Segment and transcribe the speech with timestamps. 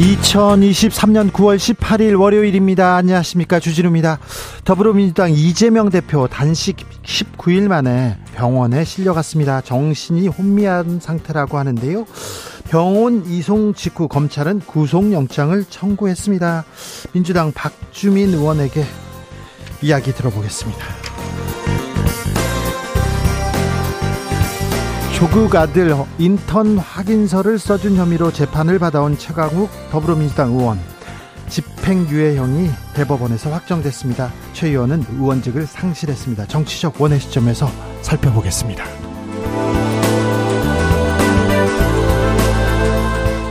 [0.00, 2.96] 2023년 9월 18일 월요일입니다.
[2.96, 3.60] 안녕하십니까.
[3.60, 4.18] 주진우입니다.
[4.64, 9.60] 더불어민주당 이재명 대표 단식 19일 만에 병원에 실려갔습니다.
[9.60, 12.06] 정신이 혼미한 상태라고 하는데요.
[12.70, 16.64] 병원 이송 직후 검찰은 구속영장을 청구했습니다.
[17.12, 18.84] 민주당 박주민 의원에게
[19.82, 20.99] 이야기 들어보겠습니다.
[25.20, 30.80] 조국 아들 인턴 확인서를 써준 혐의로 재판을 받아온 최강욱 더불어민주당 의원
[31.46, 34.32] 집행유예형이 대법원에서 확정됐습니다.
[34.54, 36.46] 최 의원은 의원직을 상실했습니다.
[36.46, 38.82] 정치적 원의 시점에서 살펴보겠습니다.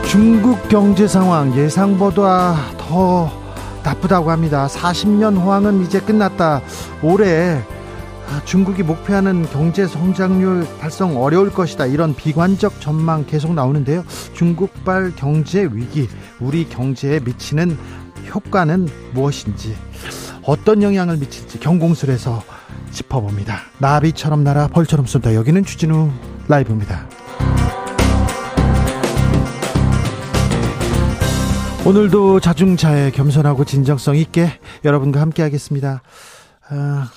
[0.08, 3.32] 중국 경제 상황 예상보다 더
[3.84, 4.66] 나쁘다고 합니다.
[4.68, 6.62] 40년 호황은 이제 끝났다.
[7.04, 7.79] 올해 아,
[8.46, 11.86] 중국이 목표하는 경제 성장률 달성 어려울 것이다.
[11.86, 14.04] 이런 비관적 전망 계속 나오는데요.
[14.34, 16.08] 중국발 경제 위기,
[16.40, 17.78] 우리 경제에 미치는
[18.34, 19.76] 효과는 무엇인지,
[20.44, 22.44] 어떤 영향을 미칠지 경공술에서
[22.92, 23.60] 짚어봅니다.
[23.78, 25.36] 나비처럼 날아 벌처럼 쏜다.
[25.36, 26.10] 여기는 주진우
[26.48, 27.08] 라이브입니다.
[31.86, 36.02] 오늘도 자중차에 겸손하고 진정성 있게 여러분과 함께 하겠습니다.
[36.70, 37.10] 아,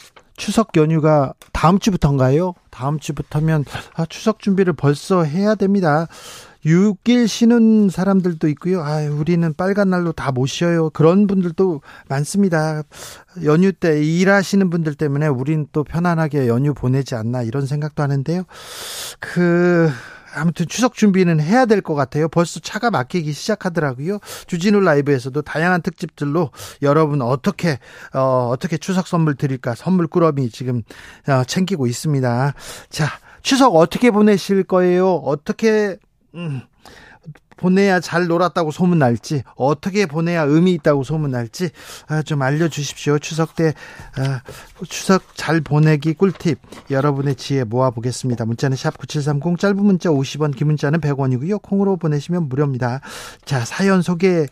[0.42, 2.54] 추석 연휴가 다음 주부터인가요?
[2.70, 6.08] 다음 주부터면 아, 추석 준비를 벌써 해야 됩니다.
[6.66, 8.82] 6일 쉬는 사람들도 있고요.
[8.82, 10.90] 아, 우리는 빨간 날로 다 못 쉬어요.
[10.90, 12.82] 그런 분들도 많습니다.
[13.44, 18.42] 연휴 때 일하시는 분들 때문에 우린 또 편안하게 연휴 보내지 않나 이런 생각도 하는데요.
[19.20, 19.90] 그
[20.34, 22.28] 아무튼 추석 준비는 해야 될 것 같아요.
[22.28, 24.18] 벌써 차가 막히기 시작하더라고요.
[24.46, 26.50] 주진우 라이브에서도 다양한 특집들로
[26.80, 27.78] 여러분 어떻게
[28.14, 30.82] 어, 어떻게 추석 선물 드릴까 선물 꾸러미 지금
[31.28, 32.54] 어, 챙기고 있습니다.
[32.90, 33.06] 자
[33.42, 35.14] 추석 어떻게 보내실 거예요?
[35.16, 35.96] 어떻게
[36.34, 36.62] 음,
[37.62, 41.70] 보내야 잘 놀았다고 소문 날지 어떻게 보내야 의미 있다고 소문 날지
[42.08, 43.20] 아, 좀 알려주십시오.
[43.20, 43.72] 추석 때
[44.16, 44.40] 아,
[44.88, 46.58] 추석 잘 보내기 꿀팁
[46.90, 48.44] 여러분의 지혜 모아보겠습니다.
[48.44, 51.62] 문자는 샵 9730 짧은 문자 50원 긴 문자는 100원이고요.
[51.62, 53.00] 콩으로 보내시면 무료입니다.
[53.44, 54.48] 자 사연 소개해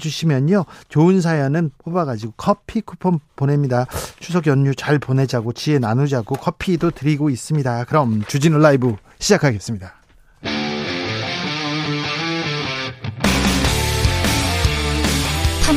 [0.00, 0.64] 주시면요.
[0.88, 3.86] 좋은 사연은 뽑아가지고 커피 쿠폰 보냅니다.
[4.20, 7.84] 추석 연휴 잘 보내자고 지혜 나누자고 커피도 드리고 있습니다.
[7.84, 10.03] 그럼 주진우 라이브 시작하겠습니다.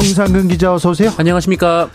[0.00, 1.12] 정상근 기자 어서 오세요.
[1.16, 1.90] 안녕하십니까.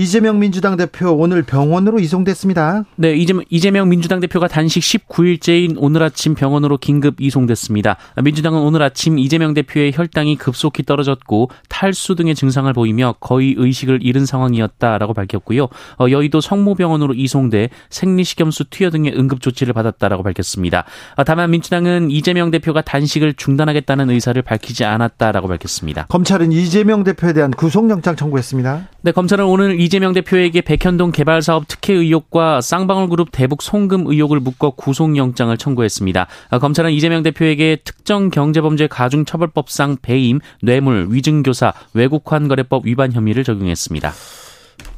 [0.00, 2.84] 이재명 민주당 대표 오늘 병원으로 이송됐습니다.
[2.96, 3.14] 네,
[3.50, 7.98] 이재명 민주당 대표가 단식 19일째인 오늘 아침 병원으로 긴급 이송됐습니다.
[8.22, 14.24] 민주당은 오늘 아침 이재명 대표의 혈당이 급속히 떨어졌고 탈수 등의 증상을 보이며 거의 의식을 잃은
[14.24, 15.64] 상황이었다라고 밝혔고요.
[15.98, 20.86] 어, 여의도 성모병원으로 이송돼 생리식염수 투여 등의 응급 조치를 받았다라고 밝혔습니다.
[21.16, 26.06] 어, 다만 민주당은 이재명 대표가 단식을 중단하겠다는 의사를 밝히지 않았다라고 밝혔습니다.
[26.08, 28.88] 검찰은 이재명 대표에 대한 구속영장 청구했습니다.
[29.02, 34.06] 네, 검찰은 오늘 이 재명 대표에게 백현동 개발 사업 특혜 의혹과 쌍방울 그룹 대북 송금
[34.06, 36.26] 의혹을 묶어 구속영장을 청구했습니다.
[36.48, 44.12] 아, 검찰은 이재명 대표에게 특정 경제범죄 가중처벌법상 배임, 뇌물, 위증교사, 외국환거래법 위반 혐의를 적용했습니다.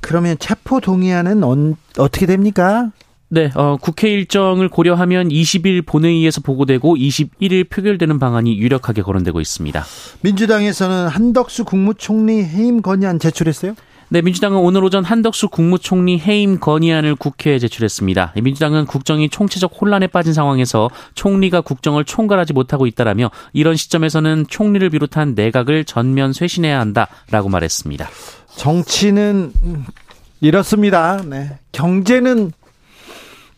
[0.01, 2.91] 그러면 체포 동의안은 어, 어떻게 됩니까?
[3.29, 9.85] 네, 어, 국회 일정을 고려하면 20일 본회의에서 보고되고 21일 표결되는 방안이 유력하게 거론되고 있습니다.
[10.21, 13.75] 민주당에서는 한덕수 국무총리 해임 건의안 제출했어요?
[14.13, 18.35] 네, 민주당은 오늘 오전 한덕수 국무총리 해임 건의안을 국회에 제출했습니다.
[18.43, 25.33] 민주당은 국정이 총체적 혼란에 빠진 상황에서 총리가 국정을 총괄하지 못하고 있다라며 이런 시점에서는 총리를 비롯한
[25.35, 28.07] 내각을 전면 쇄신해야 한다라고 말했습니다.
[28.55, 29.55] 정치는
[30.43, 31.23] 이렇습니다.
[31.25, 31.59] 네.
[31.73, 32.53] 경제는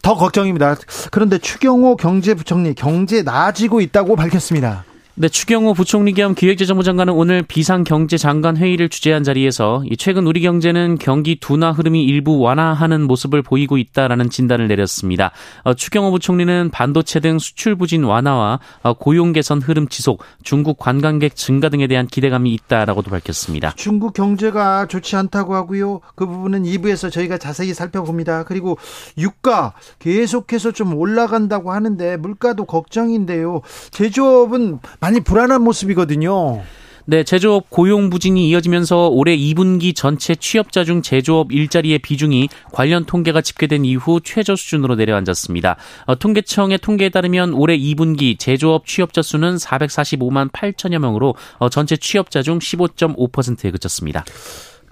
[0.02, 0.76] 더 걱정입니다.
[1.10, 4.84] 그런데 추경호 경제부총리 경제 나아지고 있다고 밝혔습니다.
[5.16, 11.38] 네, 추경호 부총리 겸 기획재정부 장관은 오늘 비상경제장관 회의를 주재한 자리에서 최근 우리 경제는 경기
[11.38, 15.31] 둔화 흐름이 일부 완화하는 모습을 보이고 있다라는 진단을 내렸습니다.
[15.62, 21.37] 어, 추경호 부총리는 반도체 등 수출 부진 완화와 어, 고용 개선 흐름 지속, 중국 관광객
[21.37, 23.72] 증가 등에 대한 기대감이 있다라고도 밝혔습니다.
[23.76, 26.00] 중국 경제가 좋지 않다고 하고요.
[26.16, 28.43] 그 부분은 2부에서 저희가 자세히 살펴봅니다.
[28.43, 28.78] 그리고
[29.16, 33.61] 유가 계속해서 좀 올라간다고 하는데 물가도 걱정인데요.
[33.93, 36.62] 제조업은 많이 불안한 모습이거든요.
[37.04, 43.42] 네, 제조업 고용 부진이 이어지면서 올해 2분기 전체 취업자 중 제조업 일자리의 비중이 관련 통계가
[43.42, 45.76] 집계된 이후 최저 수준으로 내려앉았습니다.
[46.06, 52.40] 어, 통계청의 통계에 따르면 올해 2분기 제조업 취업자 수는 445만 8천여 명으로 어, 전체 취업자
[52.40, 54.24] 중 15.5%에 그쳤습니다.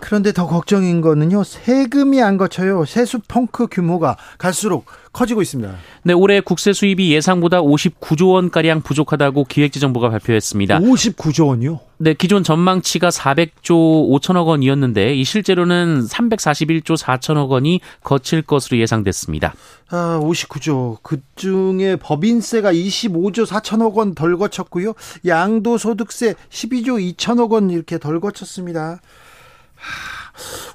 [0.02, 1.44] 그런데 더 걱정인 거는요.
[1.44, 2.84] 세금이 안 거쳐요.
[2.84, 5.72] 세수 펑크 규모가 갈수록 커지고 있습니다.
[6.02, 10.80] 네, 올해 국세 수입이 예상보다 59조 원 가량 부족하다고 기획재정부가 발표했습니다.
[10.80, 11.78] 59조 원이요?
[11.98, 19.54] 네, 기존 전망치가 400조 5천억 원이었는데 이 실제로는 341조 4천억 원이 거칠 것으로 예상됐습니다.
[19.90, 20.96] 아, 59조.
[21.02, 24.94] 그 중에 법인세가 25조 4천억 원 덜 거쳤고요.
[25.24, 29.00] 양도소득세 12조 2천억 원 이렇게 덜 거쳤습니다.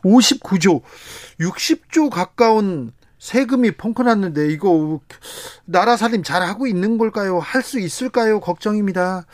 [0.03, 0.81] 59조,
[1.39, 4.99] 60조 가까운 세금이 펑크 났는데 이거
[5.65, 7.39] 나라 살림 잘 하고 있는 걸까요?
[7.39, 8.39] 할 수 있을까요?
[8.39, 9.25] 걱정입니다.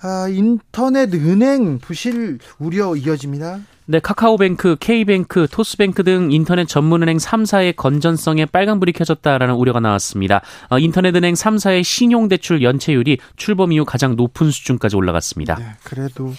[0.00, 3.58] 아, 인터넷 은행 부실 우려 이어집니다.
[3.86, 10.42] 네, 카카오뱅크, K뱅크, 토스뱅크 등 인터넷 전문은행 3사의 건전성에 빨간불이 켜졌다라는 우려가 나왔습니다.
[10.68, 15.56] 어, 인터넷은행 3사의 신용대출 연체율이 출범 이후 가장 높은 수준까지 올라갔습니다.
[15.56, 16.32] 네, 그래도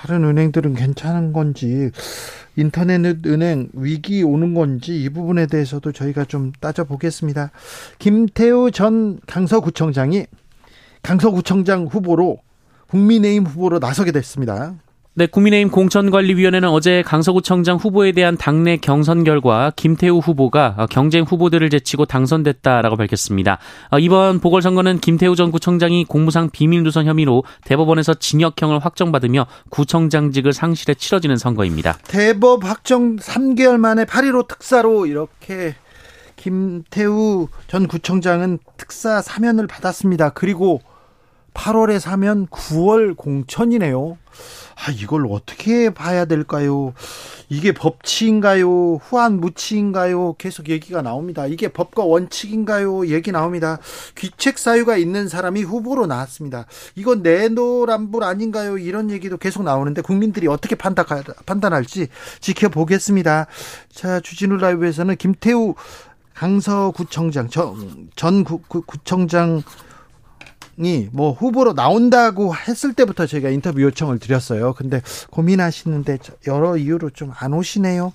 [0.00, 1.90] 다른 은행들은 괜찮은 건지
[2.56, 7.50] 인터넷 은행 위기 오는 건지 이 부분에 대해서도 저희가 좀 따져보겠습니다.
[7.98, 10.24] 김태우 전 강서구청장이
[11.02, 12.38] 강서구청장 후보로
[12.88, 14.74] 국민의힘 후보로 나서게 됐습니다.
[15.14, 22.04] 네, 국민의힘 공천관리위원회는 어제 강서구청장 후보에 대한 당내 경선 결과 김태우 후보가 경쟁 후보들을 제치고
[22.04, 23.58] 당선됐다라고 밝혔습니다.
[23.90, 31.36] 어, 이번 보궐선거는 김태우 전 구청장이 공무상 비밀누설 혐의로 대법원에서 징역형을 확정받으며 구청장직을 상실해 치러지는
[31.36, 31.98] 선거입니다.
[32.06, 35.74] 대법 확정 3개월 만에 8.15 특사로 이렇게
[36.36, 40.30] 김태우 전 구청장은 특사 사면을 받았습니다.
[40.30, 40.80] 그리고
[41.54, 44.16] 8월에 사면 9월 공천이네요.
[44.82, 46.94] 아, 이걸 어떻게 봐야 될까요?
[47.50, 48.94] 이게 법치인가요?
[48.96, 50.36] 후한 무치인가요?
[50.38, 51.46] 계속 얘기가 나옵니다.
[51.46, 53.08] 이게 법과 원칙인가요?
[53.08, 53.78] 얘기 나옵니다.
[54.14, 56.64] 귀책 사유가 있는 사람이 후보로 나왔습니다.
[56.94, 58.78] 이건 내노란불 아닌가요?
[58.78, 61.04] 이런 얘기도 계속 나오는데 국민들이 어떻게 판단,
[61.44, 62.08] 판단할지
[62.40, 63.48] 지켜보겠습니다.
[63.92, 65.74] 자, 주진우 라이브에서는 김태우
[66.34, 69.62] 강서구청장, 전, 전 구, 구, 구청장 이
[71.12, 74.72] 뭐 후보로 나온다고 했을 때부터 저희가 인터뷰 요청을 드렸어요.
[74.74, 78.12] 근데 고민하시는데 여러 이유로 좀 안 오시네요.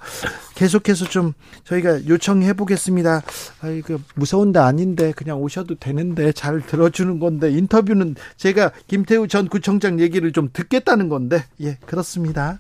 [0.56, 1.34] 계속해서 좀
[1.64, 3.22] 저희가 요청해 보겠습니다.
[3.62, 9.48] 아 이거 무서운 데 아닌데 그냥 오셔도 되는데 잘 들어주는 건데 인터뷰는 제가 김태우 전
[9.48, 12.60] 구청장 얘기를 좀 듣겠다는 건데 예 그렇습니다.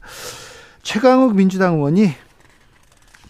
[0.83, 2.13] 최강욱 민주당 의원이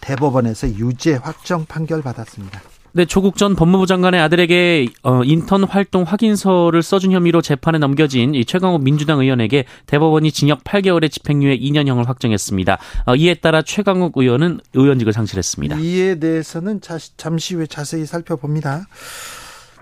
[0.01, 2.61] 대법원에서 유죄 확정 판결 받았습니다.
[2.95, 8.45] 네, 조국 전 법무부 장관의 아들에게 어, 인턴 활동 확인서를 써준 혐의로 재판에 넘겨진 이
[8.45, 12.77] 최강욱 민주당 의원에게 대법원이 징역 8개월의 집행유예 2년형을 확정했습니다.
[13.07, 15.77] 어, 이에 따라 최강욱 의원은 의원직을 상실했습니다.
[15.77, 18.87] 이에 대해서는 자, 잠시 후에 자세히 살펴봅니다.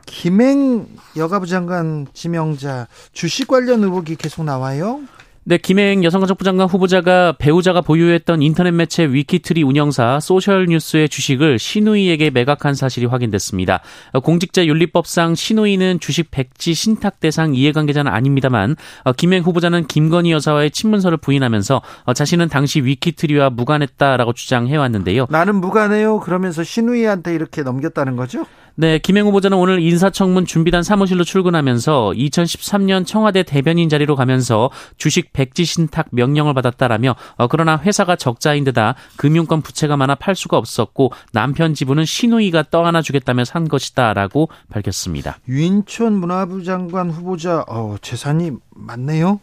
[0.07, 5.01] 김행 여가부 장관 지명자 주식 관련 의혹이 계속 나와요.
[5.45, 12.75] 네, 김행 여성가족부 장관 후보자가 배우자가 보유했던 인터넷 매체 위키트리 운영사 소셜뉴스의 주식을 신우이에게 매각한
[12.75, 13.81] 사실이 확인됐습니다.
[14.23, 18.77] 공직자 윤리법상 신우이는 주식 백지 신탁 대상 이해관계자는 아닙니다만
[19.17, 21.81] 김행 후보자는 김건희 여사와의 친문서를 부인하면서
[22.15, 25.27] 자신은 당시 위키트리와 무관했다라고 주장해왔는데요.
[25.29, 26.21] 나는 무관해요.
[26.21, 28.45] 그러면서 신우이한테 이렇게 넘겼다는 거죠?
[28.75, 35.63] 네, 김행 후보자는 오늘 인사청문 준비단 사무실로 출근하면서 2013년 청와대 대변인 자리로 가면서 주식 백지
[35.63, 41.75] 신탁 명령을 받았다라며 어, 그러나 회사가 적자인 데다 금융권 부채가 많아 팔 수가 없었고 남편
[41.75, 45.37] 지분은 신우이가 떠안아 주겠다며 산 것이다라고 밝혔습니다.
[45.47, 49.39] 유인촌 문화부 장관 후보자 어, 재산이 많네요.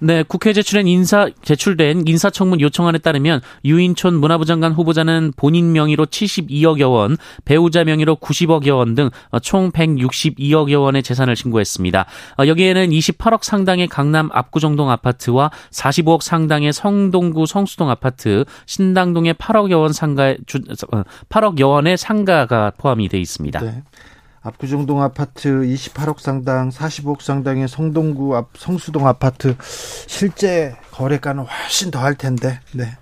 [0.00, 6.90] 네, 국회 제출된 인사 제출된 인사청문 요청안에 따르면 유인촌 문화부 장관 후보자는 본인 명의로 72억여
[6.92, 9.10] 원, 배우자 명의로 90억여 원 등
[9.42, 12.06] 총 162억여 원의 재산을 신고했습니다.
[12.38, 19.92] 어, 여기에는 28억 상당의 강남 압구정동 아파트와 45억 상당의 성동구 성수동 아파트, 신당동의 8억여 원
[19.92, 20.34] 상가
[21.28, 23.60] 8억여 어, 원의 상가가 포함이 되어 있습니다.
[23.60, 23.82] 네.
[24.40, 29.56] 압구정동 아파트 28억 상당, 45억 상당의 성동구 앞 성수동 아파트
[30.06, 32.60] 실제 거래가는 훨씬 더 할 텐데.
[32.74, 32.96] 네.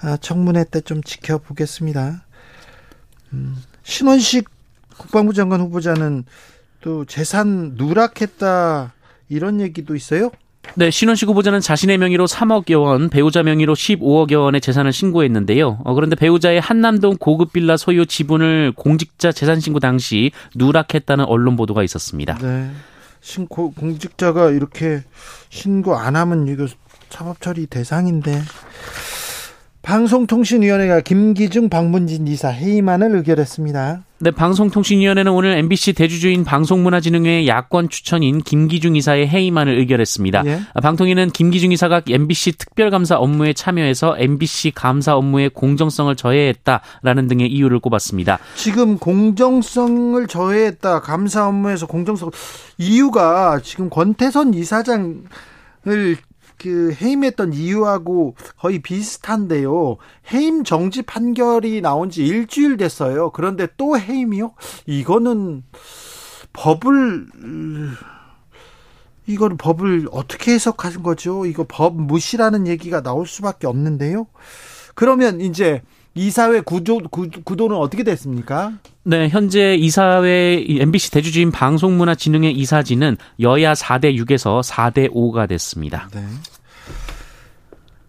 [0.00, 2.24] 아, 청문회 때 좀 지켜보겠습니다.
[3.34, 4.48] 음, 신원식
[4.98, 6.24] 국방부 장관 후보자는
[6.80, 8.92] 또 재산 누락했다
[9.28, 10.30] 이런 얘기도 있어요?
[10.74, 15.80] 네, 신원식 후보자는 자신의 명의로 3억여 원, 배우자 명의로 15억여 원의 재산을 신고했는데요.
[15.84, 21.82] 어, 그런데 배우자의 한남동 고급 빌라 소유 지분을 공직자 재산 신고 당시 누락했다는 언론 보도가
[21.82, 22.38] 있었습니다.
[22.38, 22.70] 네.
[23.20, 25.02] 신고 공직자가 이렇게
[25.48, 26.66] 신고 안 하면 이거
[27.10, 28.42] 사법 처리 대상인데
[29.82, 34.04] 방송통신위원회가 김기중 방문진 이사 해임안을 의결했습니다.
[34.20, 40.42] 네, 방송통신위원회는 오늘 MBC 대주주인 방송문화진흥회 야권 추천인 김기중 이사의 해임안을 의결했습니다.
[40.46, 40.60] 예?
[40.80, 48.38] 방통위는 김기중 이사가 MBC 특별감사 업무에 참여해서 MBC 감사 업무의 공정성을 저해했다라는 등의 이유를 꼽았습니다.
[48.54, 51.00] 지금 공정성을 저해했다.
[51.00, 52.30] 감사 업무에서 공정성
[52.78, 55.24] 이유가 지금 권태선 이사장을
[56.62, 59.96] 그 해임했던 이유하고 거의 비슷한데요.
[60.32, 63.30] 해임 정지 판결이 나온 지 일주일 됐어요.
[63.30, 64.54] 그런데 또 해임이요?
[64.86, 65.64] 이거는
[66.52, 67.26] 법을
[69.26, 71.46] 이걸 법을 어떻게 해석하는 거죠?
[71.46, 74.26] 이거 법 무시라는 얘기가 나올 수밖에 없는데요.
[74.94, 75.82] 그러면 이제
[76.14, 78.72] 이사회 구조 구도, 는 어떻게 됐습니까?
[79.04, 86.08] 네, 현재 이사회 MBC 대주주인 방송문화진흥회 이사진은 여야 4대 6에서 4대 5가 됐습니다.
[86.14, 86.22] 네.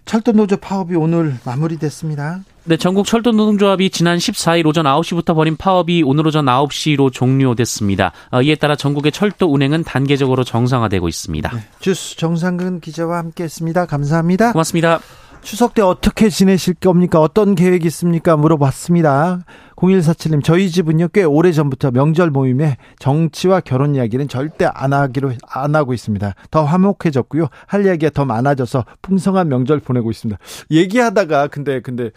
[0.06, 2.42] 철도 노조 파업이 오늘 마무리됐습니다.
[2.66, 8.12] 네, 전국 철도 노동조합이 지난 14일 오전 9시부터 벌인 파업이 오늘 오전 9시로 종료됐습니다.
[8.32, 11.56] 어, 이에 따라 전국의 철도 운행은 단계적으로 정상화되고 있습니다.
[11.56, 13.86] 네, 주스 정상근 기자와 함께했습니다.
[13.86, 14.52] 감사합니다.
[14.52, 15.00] 고맙습니다.
[15.44, 17.20] 추석 때 어떻게 지내실 겁니까?
[17.20, 18.38] 어떤 계획 있습니까?
[18.38, 19.42] 물어봤습니다.
[19.76, 25.76] 0147님, 저희 집은요, 꽤 오래 전부터 명절 모임에 정치와 결혼 이야기는 절대 안 하기로, 안
[25.76, 26.34] 하고 있습니다.
[26.50, 27.48] 더 화목해졌고요.
[27.68, 30.40] 할 이야기가 더 많아져서 풍성한 명절 보내고 있습니다.
[30.72, 32.12] 얘기하다가, 근데, 근데,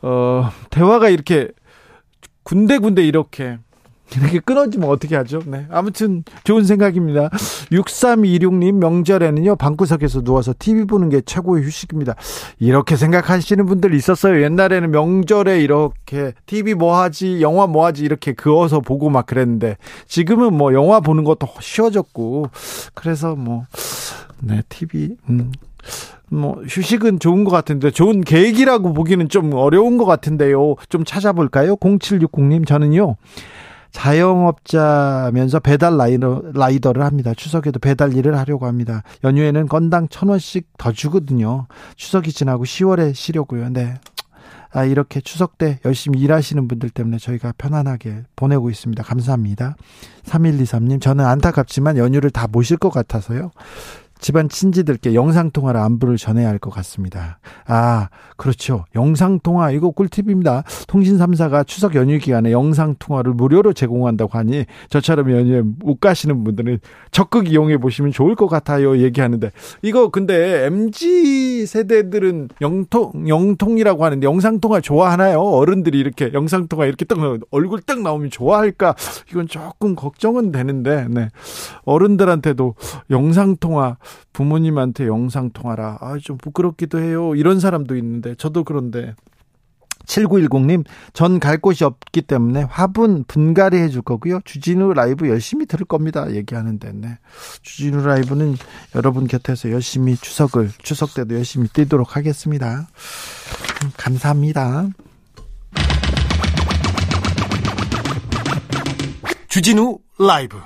[0.00, 1.48] 어, 대화가 이렇게
[2.44, 3.58] 군데군데 이렇게
[4.16, 5.40] 이렇게 끊어지면 어떻게 하죠?
[5.46, 5.66] 네.
[5.70, 7.28] 아무튼 좋은 생각입니다.
[7.70, 12.14] 6326님 명절에는요, 방구석에서 누워서 TV 보는 게 최고의 휴식입니다.
[12.58, 14.42] 이렇게 생각하시는 분들 있었어요.
[14.42, 20.54] 옛날에는 명절에 이렇게 TV 뭐 하지, 영화 뭐 하지, 이렇게 그어서 보고 막 그랬는데, 지금은
[20.54, 22.46] 뭐 영화 보는 것도 쉬워졌고,
[22.94, 23.64] 그래서 뭐,
[24.40, 25.52] 네, TV, 음.
[26.30, 30.74] 뭐 휴식은 좋은 것 같은데 좋은 계획이라고 보기는 좀 어려운 것 같은데요.
[30.88, 31.76] 좀 찾아볼까요?
[31.76, 33.16] 0760님 저는요.
[33.92, 37.32] 자영업자면서 배달 라이더, 라이더를 합니다.
[37.34, 39.02] 추석에도 배달 일을 하려고 합니다.
[39.24, 41.66] 연휴에는 건당 천 원씩 더 주거든요.
[41.96, 43.70] 추석이 지나고 10월에 쉬려고요.
[43.70, 43.94] 네.
[44.70, 49.02] 아, 이렇게 추석 때 열심히 일하시는 분들 때문에 저희가 편안하게 보내고 있습니다.
[49.02, 49.76] 감사합니다.
[50.24, 53.50] 3123님, 저는 안타깝지만 연휴를 다 모실 것 같아서요.
[54.20, 57.38] 집안 친지들께 영상통화로 안부를 전해야 할 것 같습니다.
[57.66, 58.84] 아, 그렇죠.
[58.94, 60.64] 영상통화, 이거 꿀팁입니다.
[60.88, 66.80] 통신 3사가 추석 연휴 기간에 영상통화를 무료로 제공한다고 하니 저처럼 연휴에 못 가시는 분들은
[67.12, 68.98] 적극 이용해 보시면 좋을 것 같아요.
[68.98, 69.52] 얘기하는데.
[69.82, 75.40] 이거 근데 MG 세대들은 영통, 영통이라고 하는데 영상통화 좋아하나요?
[75.40, 77.18] 어른들이 이렇게 영상통화 이렇게 딱
[77.50, 78.94] 얼굴 딱 나오면 좋아할까?
[79.30, 81.28] 이건 조금 걱정은 되는데, 네.
[81.84, 82.74] 어른들한테도
[83.10, 83.96] 영상통화
[84.32, 85.98] 부모님한테 영상 통화라.
[86.00, 87.34] 아, 좀 부끄럽기도 해요.
[87.34, 89.14] 이런 사람도 있는데, 저도 그런데.
[90.06, 94.40] 7910님, 전 갈 곳이 없기 때문에 화분 분갈이 해줄 거고요.
[94.44, 96.32] 주진우 라이브 열심히 들을 겁니다.
[96.32, 97.18] 얘기하는데, 네.
[97.62, 98.56] 주진우 라이브는
[98.94, 102.88] 여러분 곁에서 열심히 추석을, 추석 때도 열심히 뛰도록 하겠습니다.
[103.98, 104.88] 감사합니다.
[109.48, 110.56] 주진우 라이브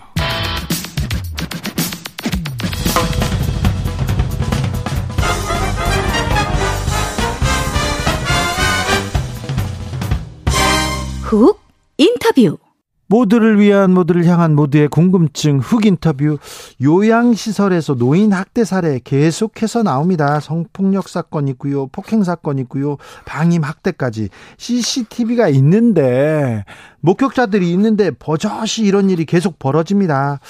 [11.32, 11.58] 훅
[11.96, 12.58] 인터뷰
[13.06, 16.38] 모두를 위한 모두를 향한 모두의 궁금증 훅 인터뷰
[16.82, 20.40] 요양시설에서 노인 학대 사례 계속해서 나옵니다.
[20.40, 21.86] 성폭력 사건 있고요.
[21.88, 22.96] 폭행 사건 있고요.
[23.24, 26.64] 방임 학대까지 CCTV가 있는데
[27.00, 30.40] 목격자들이 있는데 버젓이 이런 일이 계속 벌어집니다.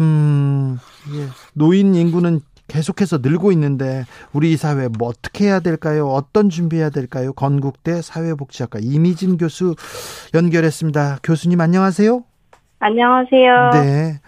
[0.00, 0.78] 음,
[1.14, 1.28] 예.
[1.54, 6.06] 노인 인구는 계속해서 늘고 있는데 우리 사회 뭐 어떻게 해야 될까요?
[6.06, 7.32] 어떤 준비해야 될까요?
[7.32, 9.74] 건국대 사회복지학과 이미진 교수
[10.34, 11.18] 연결했습니다.
[11.22, 12.22] 교수님 안녕하세요.
[12.78, 13.70] 안녕하세요.
[13.74, 14.20] 네.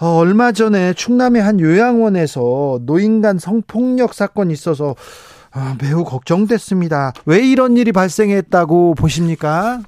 [0.00, 4.96] 어, 얼마 전에 충남의 한 요양원에서 노인 간 성폭력 사건이 있어서
[5.52, 7.12] 아, 매우 걱정됐습니다.
[7.26, 9.78] 왜 이런 일이 발생했다고 보십니까?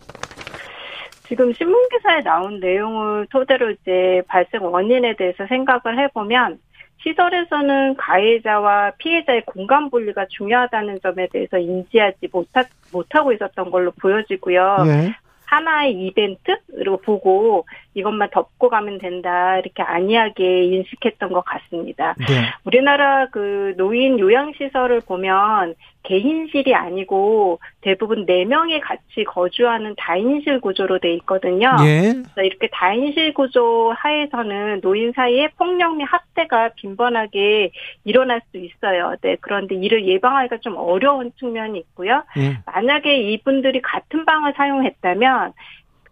[1.26, 6.58] 지금 신문 기사에 나온 내용을 토대로 이제 발생 원인에 대해서 생각을 해보면
[7.06, 14.76] 시설에서는 가해자와 피해자의 공간 분리가 중요하다는 점에 대해서 인지하지 못하, 못하고 있었던 걸로 보여지고요.
[14.86, 15.14] 예.
[15.44, 17.64] 하나의 이벤트로 보고
[17.96, 22.14] 이것만 덮고 가면 된다 이렇게 안이하게 인식했던 것 같습니다.
[22.18, 22.24] 네.
[22.64, 31.74] 우리나라 그 노인 요양시설을 보면 개인실이 아니고 대부분 4명이 같이 거주하는 다인실 구조로 돼 있거든요.
[31.84, 32.12] 예.
[32.12, 37.70] 그래서 이렇게 다인실 구조 하에서는 노인 사이에 폭력 및 학대가 빈번하게
[38.04, 39.16] 일어날 수 있어요.
[39.22, 42.22] 네, 그런데 이를 예방하기가 좀 어려운 측면이 있고요.
[42.36, 42.58] 예.
[42.66, 45.54] 만약에 이분들이 같은 방을 사용했다면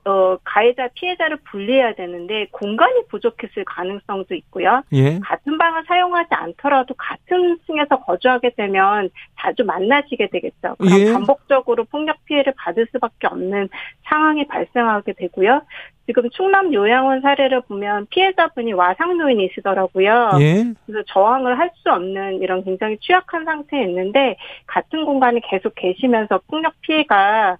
[0.07, 4.83] 어, 가해자, 피해자를 분리해야 되는데 공간이 부족했을 가능성도 있고요.
[4.93, 5.19] 예.
[5.21, 9.09] 같은 방을 사용하지 않더라도 같은 층에서 거주하게 되면
[9.41, 10.77] 자주 만나시게 되겠죠.
[10.79, 11.13] 그럼 예.
[11.13, 13.69] 반복적으로 폭력 피해를 받을 수밖에 없는
[14.05, 15.63] 상황이 발생하게 되고요.
[16.07, 20.33] 지금 충남 요양원 사례를 보면 피해자분이 와상 요인이시더라고요.
[20.41, 20.65] 예.
[20.85, 26.81] 그래서 저항을 할 수 없는 이런 굉장히 취약한 상태에 있는데 같은 공간에 계속 계시면서 폭력
[26.83, 27.59] 피해가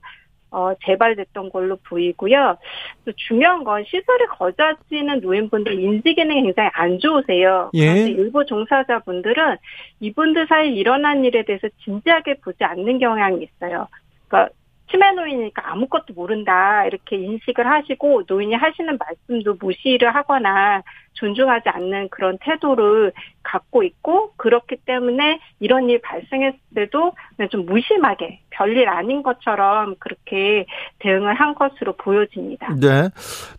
[0.55, 2.57] 어, 재발됐던 걸로 보이고요.
[3.05, 7.71] 또 중요한 건 시설에 거주하시는 노인분들 인지 기능이 굉장히 안 좋으세요.
[7.75, 8.07] 예.
[8.07, 9.57] 일부 종사자분들은
[10.01, 13.89] 이분들 사이 일어난 일에 대해서 진지하게 보지 않는 경향이 있어요.
[14.29, 14.55] 그러니까
[14.91, 20.83] 치매 노인이니까 아무것도 모른다 이렇게 인식을 하시고 노인이 하시는 말씀도 무시를 하거나
[21.15, 23.13] 존중하지 않는 그런 태도를
[23.43, 27.13] 갖고 있고 그렇기 때문에 이런 일 발생했을 때도
[27.51, 30.67] 좀 무심하게 별일 아닌 것처럼 그렇게
[30.99, 32.75] 대응을 한 것으로 보여집니다.
[32.81, 33.09] 네.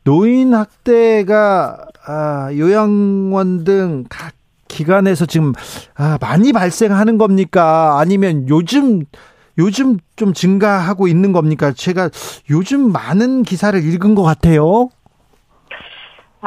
[0.04, 1.78] 노인 학대가
[2.08, 4.34] 아, 요양원 등 각
[4.68, 5.54] 기관에서 지금
[5.96, 7.98] 아, 많이 발생하는 겁니까?
[8.00, 9.06] 아니면 요즘
[9.58, 11.72] 요즘 좀 증가하고 있는 겁니까?
[11.72, 12.10] 제가
[12.50, 14.90] 요즘 많은 기사를 읽은 것 같아요.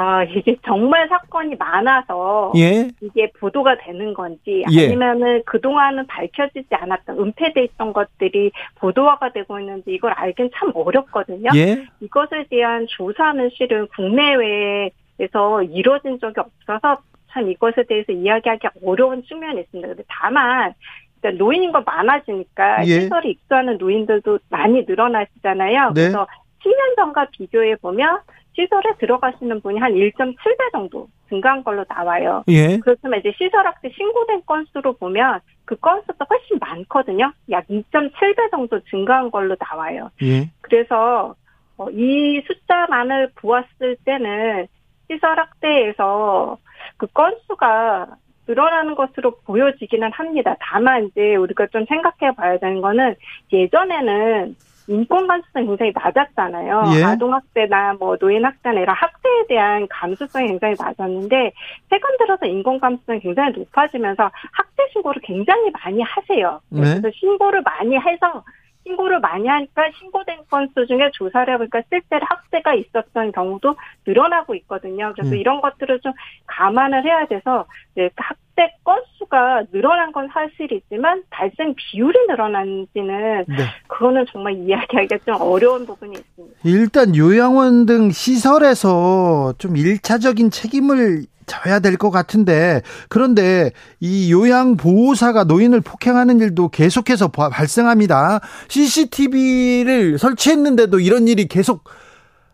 [0.01, 2.89] 아, 이게 정말 사건이 많아서 예.
[3.01, 4.87] 이게 보도가 되는 건지 예.
[4.87, 11.51] 아니면은 그동안은 밝혀지지 않았던 은폐돼 있던 것들이 보도화가 되고 있는지 이걸 알긴 참 어렵거든요.
[11.57, 11.85] 예.
[12.01, 19.89] 이것에 대한 조사는 실은 국내외에서 이루어진 적이 없어서 참 이것에 대해서 이야기하기 어려운 측면이 있습니다.
[19.89, 20.75] 근데 다만
[21.21, 23.01] 그러니까 노인인 건 많아지니까 예.
[23.01, 25.93] 시설에 입소하는 노인들도 많이 늘어나시잖아요.
[25.95, 26.03] 네.
[26.03, 26.27] 그래서
[26.65, 28.21] 10년 전과 비교해 보면
[28.55, 32.43] 시설에 들어가시는 분이 한 1.7배 정도 증가한 걸로 나와요.
[32.49, 32.79] 예.
[32.79, 37.33] 그렇지만 이제 시설 학대 신고된 건수로 보면 그 건수가 훨씬 많거든요.
[37.51, 40.11] 약 2.7배 정도 증가한 걸로 나와요.
[40.23, 40.51] 예.
[40.61, 41.35] 그래서
[41.77, 44.67] 어, 이 숫자만을 보았을 때는
[45.09, 46.59] 시설 학대에서
[46.97, 48.09] 그 건수가
[48.49, 50.57] 늘어나는 것으로 보여지기는 합니다.
[50.61, 53.15] 다만 이제 우리가 좀 생각해 봐야 되는 거는
[53.53, 54.57] 예전에는
[54.89, 56.83] 인권 감수성이 굉장히 낮았잖아요.
[56.97, 57.05] 예.
[57.05, 61.53] 아동학대나 뭐 노인학대나 이런 학대에 대한 감수성이 굉장히 낮았는데
[61.91, 66.61] 최근 들어서 인권 감수성이 굉장히 높아지면서 학대 신고를 굉장히 많이 하세요.
[66.71, 66.81] 네.
[66.81, 68.43] 그래서 신고를 많이 해서
[68.89, 75.13] 신고를 많이 하니까 신고된 건수 중에 조사를 해보니까 실제로 학대가 있었던 경우도 늘어나고 있거든요.
[75.15, 75.37] 그래서 음.
[75.37, 76.13] 이런 것들을 좀
[76.47, 83.57] 감안을 해야 돼서 네, 학대 건수가 늘어난 건 사실이지만 발생 비율이 늘어난지는 네.
[83.87, 86.61] 그거는 정말 이야기하기가 좀 어려운 부분이 있습니다.
[86.65, 95.43] 일단 요양원 등 시설에서 좀 일차적인 책임을 져야 될 것 같은데 그런데 이 요양 보호사가
[95.45, 98.39] 노인을 폭행하는 일도 계속해서 바- 발생합니다.
[98.69, 101.83] CCTV를 설치했는데도 이런 일이 계속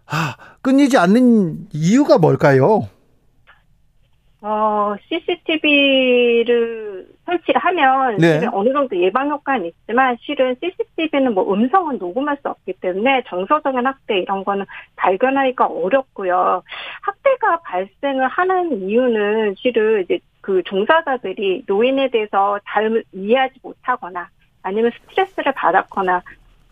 [0.07, 2.88] 아, 끊이지 않는 이유가 뭘까요?
[4.40, 8.47] 어, CCTV를 설치를 하면 네.
[8.53, 14.19] 어느 정도 예방 효과는 있지만 실은 CCTV는 뭐 음성은 녹음할 수 없기 때문에 정서적인 학대
[14.19, 14.65] 이런 거는
[14.97, 16.63] 발견하기가 어렵고요.
[17.03, 24.29] 학대가 발생을 하는 이유는 실은 이제 그 종사자들이 노인에 대해서 잘 이해하지 못하거나
[24.63, 26.23] 아니면 스트레스를 받았거나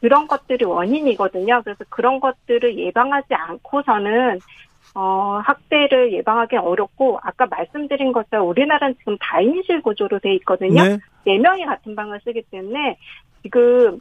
[0.01, 1.63] 그런 것들이 원인이거든요.
[1.63, 4.41] 그래서 그런 것들을 예방하지 않고서는
[4.95, 10.83] 어, 학대를 예방하기 어렵고, 아까 말씀드린 것처럼 우리나라는 지금 다인실 구조로 돼 있거든요.
[10.83, 10.99] 네.
[11.25, 12.97] 네 명이 같은 방을 쓰기 때문에
[13.43, 14.01] 지금,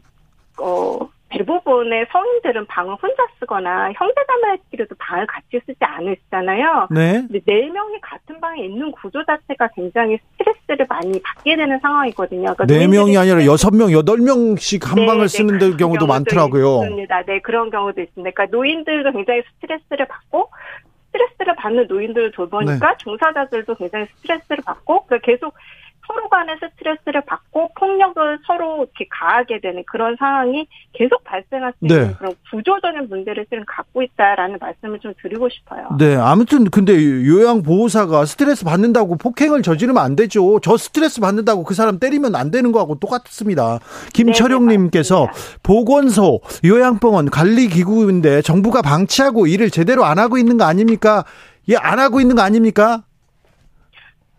[0.59, 6.87] 어, 대부분의 성인들은 방을 혼자 쓰거나 형제자매끼리도 방을 같이 쓰지 않으시잖아요.
[6.91, 7.23] 네.
[7.27, 12.53] 근데 네 명이 같은 방에 있는 구조 자체가 굉장히 스트레스를 많이 받게 되는 상황이거든요.
[12.53, 16.05] 그러니까 네 명이 아니라 여섯 명, 여덟 명씩 한 네, 방을 네, 쓰는 그런 경우도
[16.05, 16.83] 많더라고요.
[16.83, 17.23] 있습니다.
[17.23, 18.31] 네, 그런 경우도 있습니다.
[18.31, 20.49] 그러니까 노인들도 굉장히 스트레스를 받고
[21.11, 22.97] 스트레스를 받는 노인들을 돌보니까 네.
[22.97, 25.53] 종사자들도 굉장히 스트레스를 받고 그러니까 계속
[26.11, 32.07] 서로 간에 스트레스를 받고 폭력을 서로 이렇게 가하게 되는 그런 상황이 계속 발생할 수 있는
[32.07, 32.15] 네.
[32.17, 35.87] 그런 구조적인 문제를 지금 갖고 있다라는 말씀을 좀 드리고 싶어요.
[35.97, 40.59] 네, 아무튼 근데 요양보호사가 스트레스 받는다고 폭행을 저지르면 안 되죠.
[40.61, 43.79] 저 스트레스 받는다고 그 사람 때리면 안 되는 거하고 똑같습니다.
[44.13, 51.23] 김철용님께서 네, 네, 보건소, 요양병원 관리기구인데 정부가 방치하고 일을 제대로 안 하고 있는 거 아닙니까?
[51.69, 53.03] 예, 안 하고 있는 거 아닙니까?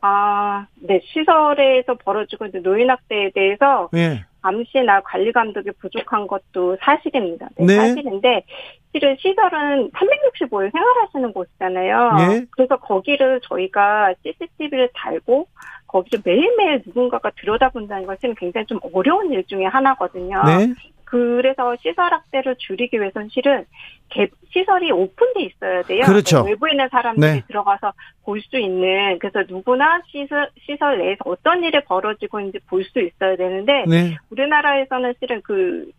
[0.02, 4.24] 아, 네, 시설에서 벌어지고 있는 노인학대에 대해서 예.
[4.42, 7.48] 감시나 관리 감독이 부족한 것도 사실입니다.
[7.56, 7.74] 네, 네.
[7.76, 8.44] 사실인데
[8.92, 12.10] 실은 시설은 365일 생활하시는 곳이잖아요.
[12.18, 12.46] 예.
[12.50, 15.46] 그래서 거기를 저희가 CCTV를 달고
[15.86, 20.42] 거기를 매일매일 누군가가 들여다본다는 것은 굉장히 좀 어려운 일 중에 하나거든요.
[20.44, 20.74] 네.
[21.16, 23.66] 그래서 시설 학대를 줄이기 위해서는 실은
[24.08, 26.04] 개- 시설이 오픈돼 있어야 돼요.
[26.06, 26.42] 그렇죠.
[26.42, 27.42] 네, 외부에 있는 사람들이 네.
[27.48, 27.92] 들어가서
[28.24, 33.36] 볼 수 있는 그래서 누구나 시설 시설 내에서 어떤 일이 벌어지고 있는지 볼 수 있어야
[33.36, 34.16] 되는데 네.
[34.30, 35.90] 우리나라에서는 실은 그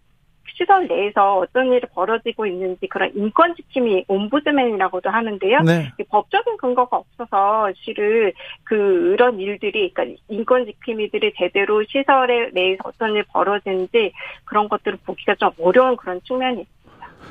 [0.56, 5.62] 시설 내에서 어떤 일이 벌어지고 있는지 그런 인권 지킴이 옴부드맨이라고도 하는데요.
[5.62, 5.92] 네.
[6.10, 8.32] 법적인 근거가 없어서 실은
[8.64, 14.12] 그런 일들이 그러니까 인권 지킴이들이 제대로 시설에 내에서 어떤 일이 벌어지는지
[14.46, 16.83] 그런 것들을 보기가 좀 어려운 그런 측면이 있어요.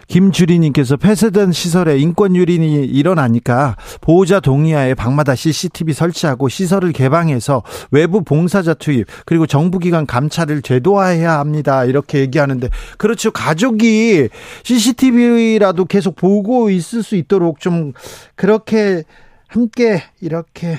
[0.08, 8.74] 김주리님께서 폐쇄된 시설에 인권 유린이 일어나니까 보호자 동의하에 방마다 CCTV 설치하고 시설을 개방해서 외부 봉사자
[8.74, 11.84] 투입 그리고 정부기관 감찰을 제도화해야 합니다.
[11.84, 13.30] 이렇게 얘기하는데 그렇죠.
[13.30, 14.28] 가족이
[14.64, 17.92] CCTV라도 계속 보고 있을 수 있도록 좀
[18.34, 19.04] 그렇게
[19.48, 20.78] 함께 이렇게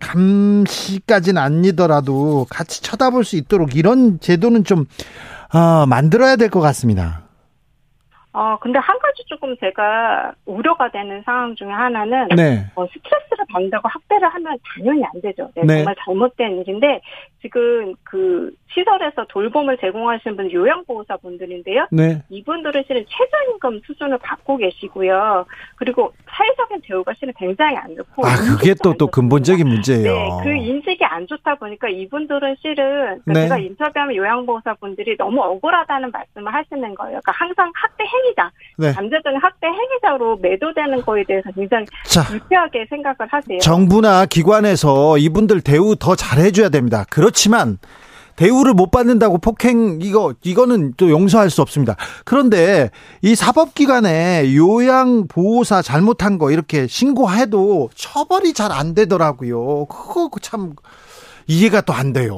[0.00, 4.84] 감시까지는 아니더라도 같이 쳐다볼 수 있도록 이런 제도는 좀
[5.52, 7.25] 어, 만들어야 될 것 같습니다.
[8.36, 12.66] 어, 근데 한 가지 조금 제가 우려가 되는 상황 중에 하나는 네.
[12.74, 15.48] 어, 스트레스를 받는다고 학대를 하면 당연히 안 되죠.
[15.54, 15.76] 네, 네.
[15.76, 17.00] 정말 잘못된 일인데
[17.42, 21.86] 지금 그 시설에서 돌봄을 제공하시는 분 요양보호사 분들인데요.
[21.90, 22.22] 네.
[22.28, 25.46] 이분들은 실은 최저임금 수준을 받고 계시고요.
[25.76, 29.06] 그리고 사회적인 대우가 실은 굉장히 안 좋고 아, 그게 또, 안 또.
[29.06, 30.02] 근본적인 문제예요.
[30.02, 33.42] 네, 그 인식이 안 좋다 보니까 이분들은 실은 그러니까 네.
[33.42, 37.20] 제가 인터뷰하면 요양보호사 분들이 너무 억울하다는 말씀을 하시는 거예요.
[37.22, 38.92] 그러니까 항상 학대 행위자, 네.
[38.92, 43.58] 잠재적인 학대 행위자로 매도되는 거에 대해서 굉장히 자, 불쾌하게 생각을 하세요.
[43.58, 47.04] 정부나 기관에서 이분들 대우 더 잘해줘야 됩니다.
[47.10, 47.78] 그렇 지만,
[48.36, 51.96] 대우를 못 받는다고 폭행, 이거, 이거는 또 용서할 수 없습니다.
[52.24, 52.90] 그런데
[53.22, 59.86] 이 사법기관에 요양 보호사 잘못한 거 이렇게 신고해도 처벌이 잘 안 되더라고요.
[59.86, 60.74] 그거 참
[61.46, 62.34] 이해가 또 안 돼요.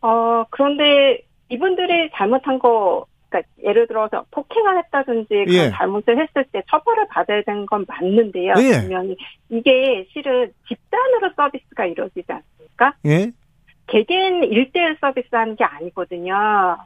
[0.00, 5.70] 어, 그런데 이분들이 잘못한 거, 그러니까 예를 들어서 폭행을 했다든지 그런 예.
[5.70, 8.54] 잘못을 했을 때 처벌을 받아야 되는 건 맞는데요.
[8.58, 8.80] 예.
[8.80, 9.16] 분명히
[9.50, 12.94] 이게 실은 집단으로 서비스가 이루어지지 않습니까?
[13.06, 13.32] 예?
[13.88, 16.78] 개개인 일대일 서비스 하는 게 아니거든요.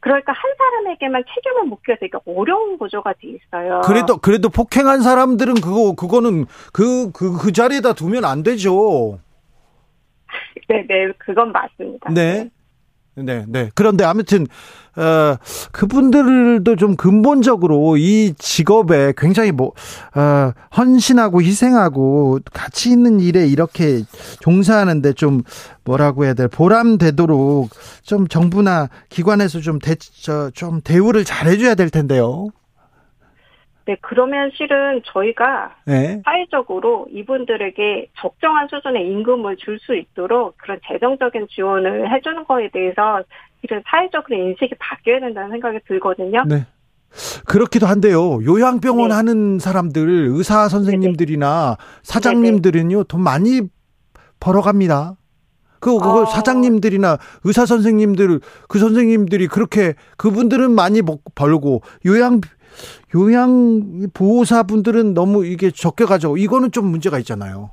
[0.00, 3.80] 그러니까 한 사람에게만 책임을 묻기가 되게 어려운 구조가 돼 있어요.
[3.84, 9.18] 그래도, 그래도 폭행한 사람들은 그거, 그거는 그, 그, 그 자리에다 두면 안 되죠.
[10.68, 12.10] 네, 네, 그건 맞습니다.
[12.12, 12.50] 네.
[13.16, 13.70] 네, 네.
[13.74, 14.46] 그런데 아무튼,
[14.94, 15.36] 어,
[15.72, 19.72] 그분들도 좀 근본적으로 이 직업에 굉장히 뭐,
[20.14, 24.02] 어, 헌신하고 희생하고 가치 있는 일에 이렇게
[24.40, 25.42] 종사하는데 좀
[25.84, 27.70] 뭐라고 해야 돼, 보람되도록
[28.02, 32.48] 좀 정부나 기관에서 좀 대, 저, 좀 대우를 잘 해줘야 될 텐데요.
[33.86, 36.20] 네, 그러면 실은 저희가 네.
[36.24, 43.22] 사회적으로 이분들에게 적정한 수준의 임금을 줄 수 있도록 그런 재정적인 지원을 해주는 거에 대해서
[43.60, 46.44] 실은 사회적으로 인식이 바뀌어야 된다는 생각이 들거든요.
[46.48, 46.66] 네.
[47.46, 48.42] 그렇기도 한데요.
[48.44, 49.14] 요양병원 네.
[49.14, 53.62] 하는 사람들, 의사 선생님들이나 사장님들은요, 돈 많이
[54.40, 55.16] 벌어갑니다.
[55.78, 56.26] 그, 그거 어.
[56.26, 62.40] 사장님들이나 의사 선생님들, 그 선생님들이 그렇게, 그분들은 많이 먹, 벌고, 요양,
[63.14, 67.70] 요양 보호사분들은 너무 이게 적게 가지고, 이거는 좀 문제가 있잖아요.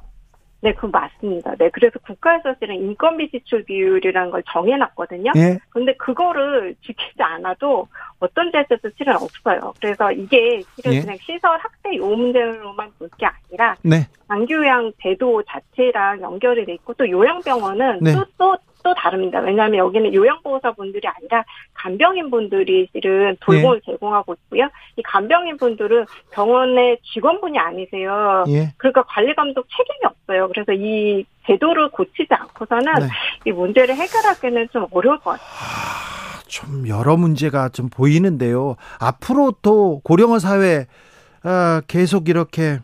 [0.61, 1.53] 네, 그건 맞습니다.
[1.57, 5.33] 네, 그래서 국가에서 실은 인건비 지출 비율이라는 걸 정해놨거든요.
[5.35, 5.59] 예?
[5.71, 7.85] 근데 그거를 지키지 않아도
[8.19, 9.73] 어떤 제재도 실은 없어요.
[9.81, 11.01] 그래서 이게 실은 예.
[11.01, 14.07] 그냥 시설 학대 요 문제로만 볼 게 아니라 네.
[14.29, 18.13] 장기요양 제도 자체랑 연결이 돼 있고 또 요양병원은 네.
[18.13, 19.39] 또, 또 또 다릅니다.
[19.39, 21.43] 왜냐하면 여기는 요양보호사분들이 아니라
[21.73, 23.91] 간병인분들이 실은 돌봄을 예.
[23.91, 24.69] 제공하고 있고요.
[24.97, 28.43] 이 간병인분들은 병원의 직원분이 아니세요.
[28.49, 28.73] 예.
[28.77, 30.49] 그러니까 관리 감독 책임이 없어요.
[30.49, 33.07] 그래서 이 제도를 고치지 않고서는 네.
[33.45, 35.47] 이 문제를 해결하기는 좀 어려울 것 같아요.
[35.47, 38.75] 아, 좀 여러 문제가 좀 보이는데요.
[38.99, 40.85] 앞으로 또 고령화 사회
[41.43, 42.79] 어, 계속 이렇게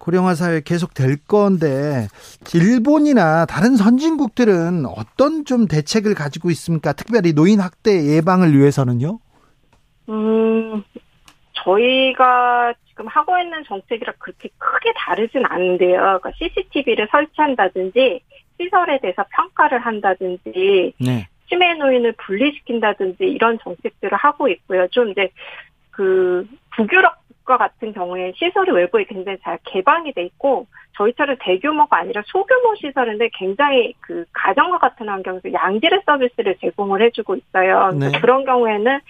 [0.00, 2.08] 고령화 사회 계속 될 건데
[2.54, 6.92] 일본이나 다른 선진국들은 어떤 좀 대책을 가지고 있습니까?
[6.92, 9.18] 특별히 노인 학대 예방을 위해서는요?
[10.08, 10.82] 음,
[11.52, 15.98] 저희가 지금 하고 있는 정책이랑 그렇게 크게 다르진 않은데요.
[15.98, 18.20] 그러니까 CCTV를 설치한다든지
[18.58, 21.28] 시설에 대해서 평가를 한다든지 네.
[21.48, 24.88] 치매 노인을 분리시킨다든지 이런 정책들을 하고 있고요.
[24.88, 25.30] 좀 이제
[25.90, 27.02] 그 북유
[27.50, 32.76] 럽 국가 같은 경우에 시설이 외부에 굉장히 잘 개방이 돼 있고 저희처럼 대규모가 아니라 소규모
[32.76, 37.90] 시설인데 굉장히 그 가정과 같은 환경에서 양질의 서비스를 제공을 해주고 있어요.
[37.98, 38.12] 네.
[38.20, 39.00] 그런 경우에는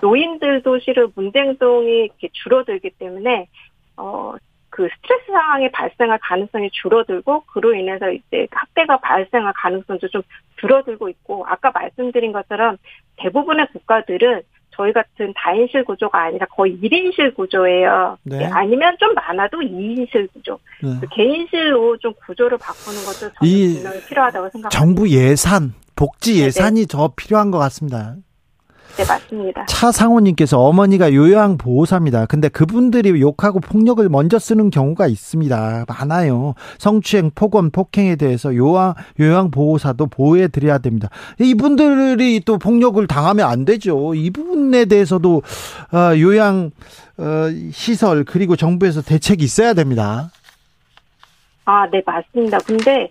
[0.00, 3.48] 노인들도 실은 문제 행동이 이렇게 줄어들기 때문에
[3.96, 4.34] 어.
[4.70, 10.22] 그 스트레스 상황이 발생할 가능성이 줄어들고 그로 인해서 이제 학대가 발생할 가능성도 좀
[10.60, 12.76] 줄어들고 있고 아까 말씀드린 것처럼
[13.16, 14.42] 대부분의 국가들은
[14.78, 18.16] 저희 같은 다인실 구조가 아니라 거의 1인실 구조예요.
[18.22, 18.46] 네.
[18.46, 20.56] 아니면 좀 많아도 2인실 구조.
[20.80, 21.00] 네.
[21.12, 24.68] 개인실로 좀 구조를 바꾸는 것도 저는 분명히 필요하다고 생각합니다.
[24.68, 26.86] 정부 예산, 복지 예산이 네네.
[26.86, 28.14] 더 필요한 것 같습니다.
[28.96, 29.64] 네, 맞습니다.
[29.66, 32.26] 차상호님께서 어머니가 요양보호사입니다.
[32.26, 35.84] 근데 그분들이 욕하고 폭력을 먼저 쓰는 경우가 있습니다.
[35.86, 36.54] 많아요.
[36.78, 41.10] 성추행, 폭언, 폭행에 대해서 요양, 요양보호사도 보호해드려야 됩니다.
[41.38, 44.14] 이분들이 또 폭력을 당하면 안 되죠.
[44.14, 45.42] 이 부분에 대해서도,
[45.92, 46.70] 어, 요양,
[47.18, 47.24] 어,
[47.72, 50.30] 시설, 그리고 정부에서 대책이 있어야 됩니다.
[51.66, 52.58] 아, 네, 맞습니다.
[52.66, 53.10] 근데,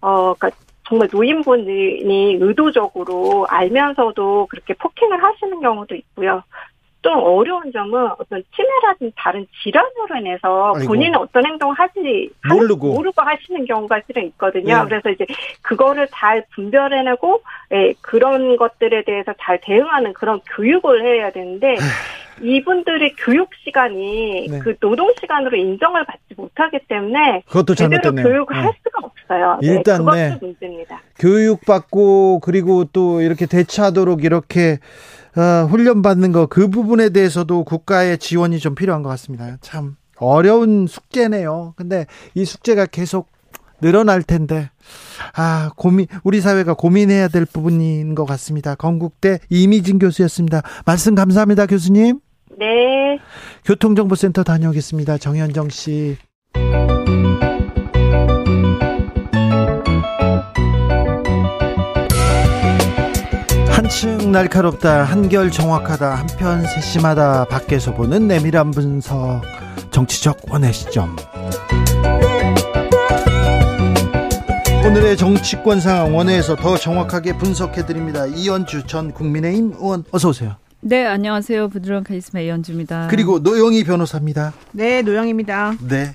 [0.00, 6.42] 어, 그니까 정말 노인분이 의도적으로 알면서도 그렇게 폭행을 하시는 경우도 있고요.
[7.02, 10.72] 또 어려운 점은 어떤 치매라든지 다른 질환으로 인해서.
[10.86, 14.82] 본인은 어떤 행동을 하지 모르고 모르고 하시는 경우가 실은 있거든요.
[14.82, 14.88] 네.
[14.88, 15.26] 그래서 이제
[15.62, 17.42] 그거를 잘 분별해내고
[17.72, 21.76] 예, 그런 것들에 대해서 잘 대응하는 그런 교육을 해야 되는데
[22.40, 24.58] 이분들의 교육 시간이 네.
[24.60, 28.26] 그 노동 시간으로 인정을 받지 못하기 때문에 그것도 잘못됐네요.
[28.26, 28.62] 교육을 네.
[28.62, 29.58] 할 수가 없어요.
[29.60, 31.00] 네, 일단 네, 그것도 문제입니다.
[31.18, 34.78] 교육받고 그리고 또 이렇게 대처하도록 이렇게
[35.36, 39.56] 어, 훈련받는 거 그 부분에 대해서도 국가의 지원이 좀 필요한 것 같습니다.
[39.60, 41.74] 참 어려운 숙제네요.
[41.76, 43.28] 근데 이 숙제가 계속
[43.82, 44.70] 늘어날 텐데
[45.34, 48.74] 아 고민 우리 사회가 고민해야 될 부분인 것 같습니다.
[48.74, 50.62] 건국대 이미진 교수였습니다.
[50.86, 52.20] 말씀 감사합니다, 교수님.
[52.58, 53.18] 네.
[53.64, 55.18] 교통정보센터 다녀오겠습니다.
[55.18, 56.16] 정현정 씨.
[63.68, 69.42] 한층 날카롭다, 한결 정확하다, 한편 세심하다, 밖에서 보는 내밀한 분석,
[69.90, 71.16] 정치적 원의 시점.
[74.84, 78.26] 오늘의 정치권 상황 원회에서 더 정확하게 분석해 드립니다.
[78.26, 80.56] 이현주 전 국민의힘 의원 어서 오세요.
[80.80, 81.68] 네, 안녕하세요.
[81.68, 83.06] 부드러운 카리스마 이현주입니다.
[83.08, 84.52] 그리고 노영희 변호사입니다.
[84.72, 85.76] 네, 노영입니다.
[85.88, 86.14] 네.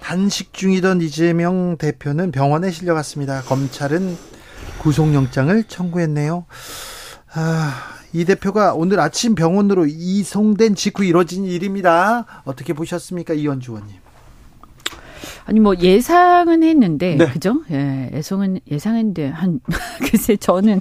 [0.00, 3.42] 단식 중이던 이재명 대표는 병원에 실려갔습니다.
[3.42, 4.16] 검찰은
[4.78, 6.46] 구속영장을 청구했네요.
[7.34, 7.74] 아,
[8.12, 12.24] 이 대표가 오늘 아침 병원으로 이송된 직후 이뤄진 일입니다.
[12.44, 14.05] 어떻게 보셨습니까, 이현주 의원님?
[15.46, 17.26] 아니 뭐 예상은 했는데 네.
[17.26, 17.62] 그죠?
[17.70, 19.60] 예, 예상은 예상했는데 한
[20.10, 20.80] 글쎄 저는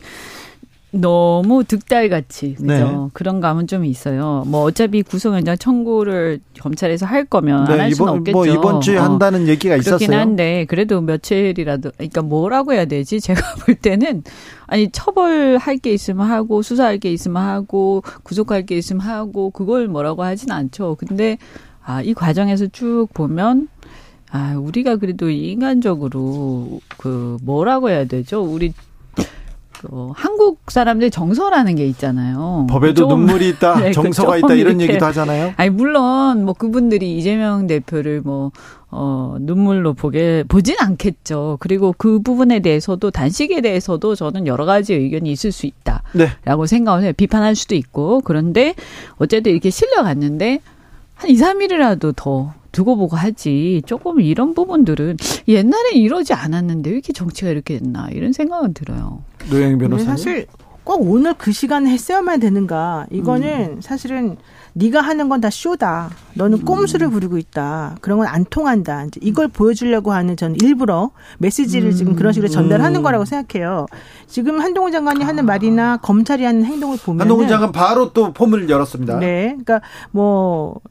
[0.89, 3.09] 너무 득달같이 그죠 네.
[3.13, 4.43] 그런 감은 좀 있어요.
[4.47, 8.35] 뭐 어차피 구속영장 청구를 검찰에서 할 거면 네, 안할 수는 없겠죠.
[8.35, 9.03] 뭐 이번 주에 어.
[9.03, 9.97] 한다는 얘기가 있었어요.
[9.97, 13.19] 그렇긴 한데 그래도 며칠이라도 그러니까 뭐라고 해야 되지?
[13.21, 14.23] 제가 볼 때는
[14.67, 20.23] 아니 처벌할 게 있으면 하고 수사할 게 있으면 하고 구속할 게 있으면 하고 그걸 뭐라고
[20.23, 20.95] 하진 않죠.
[20.97, 21.37] 근데
[21.83, 23.67] 아, 이 과정에서 쭉 보면
[24.31, 28.41] 아, 우리가 그래도 인간적으로 그 뭐라고 해야 되죠?
[28.41, 28.73] 우리
[29.73, 32.65] 그 한국 사람들 정서라는 게 있잖아요.
[32.69, 35.53] 법에도 눈물이 있다, 네, 그 정서가 있다 이런 얘기도 하잖아요.
[35.57, 38.51] 아니 물론 뭐 그분들이 이재명 대표를 뭐
[38.97, 41.57] 어, 눈물로 보게, 보진 않겠죠.
[41.59, 46.01] 그리고 그 부분에 대해서도, 단식에 대해서도 저는 여러 가지 의견이 있을 수 있다.
[46.13, 46.29] 네.
[46.45, 47.11] 라고 생각을 해요.
[47.17, 48.21] 비판할 수도 있고.
[48.21, 48.73] 그런데,
[49.17, 50.61] 어쨌든 이렇게 실려갔는데,
[51.15, 53.81] 한 2, 3일이라도 더 두고 보고 하지.
[53.85, 55.15] 조금 이런 부분들은
[55.47, 59.23] 옛날에 이러지 않았는데 왜 이렇게 정치가 이렇게 됐나 이런 생각은 들어요.
[59.49, 60.05] 노영 변호사님.
[60.05, 60.45] 사실
[60.83, 63.07] 꼭 오늘 그 시간에 했어야만 되는가?
[63.11, 63.81] 이거는 음.
[63.81, 64.35] 사실은
[64.73, 66.09] 네가 하는 건 다 쇼다.
[66.33, 66.65] 너는 음.
[66.65, 67.95] 꼼수를 부리고 있다.
[68.01, 69.05] 그런 건 안 통한다.
[69.05, 71.95] 이제 이걸 보여주려고 하는 전 일부러 메시지를 음.
[71.95, 73.03] 지금 그런 식으로 전달하는 음.
[73.03, 73.85] 거라고 생각해요.
[74.27, 75.47] 지금 한동훈 장관이 하는 아.
[75.47, 79.17] 말이나 검찰이 하는 행동을 보면 한동훈 장관 바로 또 폼을 열었습니다.
[79.19, 79.79] 네, 그러니까
[80.11, 80.81] 뭐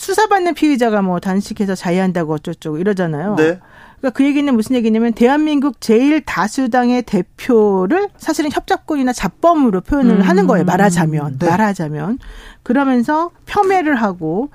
[0.00, 3.34] 수사받는 피의자가 뭐 단식해서 자해한다고 어쩌고 이러잖아요.
[3.36, 3.58] 네.
[3.98, 10.22] 그러니까 그 얘기는 무슨 얘기냐면 대한민국 제일 다수당의 대표를 사실은 협작권이나 잡범으로 표현을 음.
[10.22, 10.64] 하는 거예요.
[10.64, 11.46] 말하자면 네.
[11.46, 12.18] 말하자면
[12.62, 14.48] 그러면서 폄훼를 하고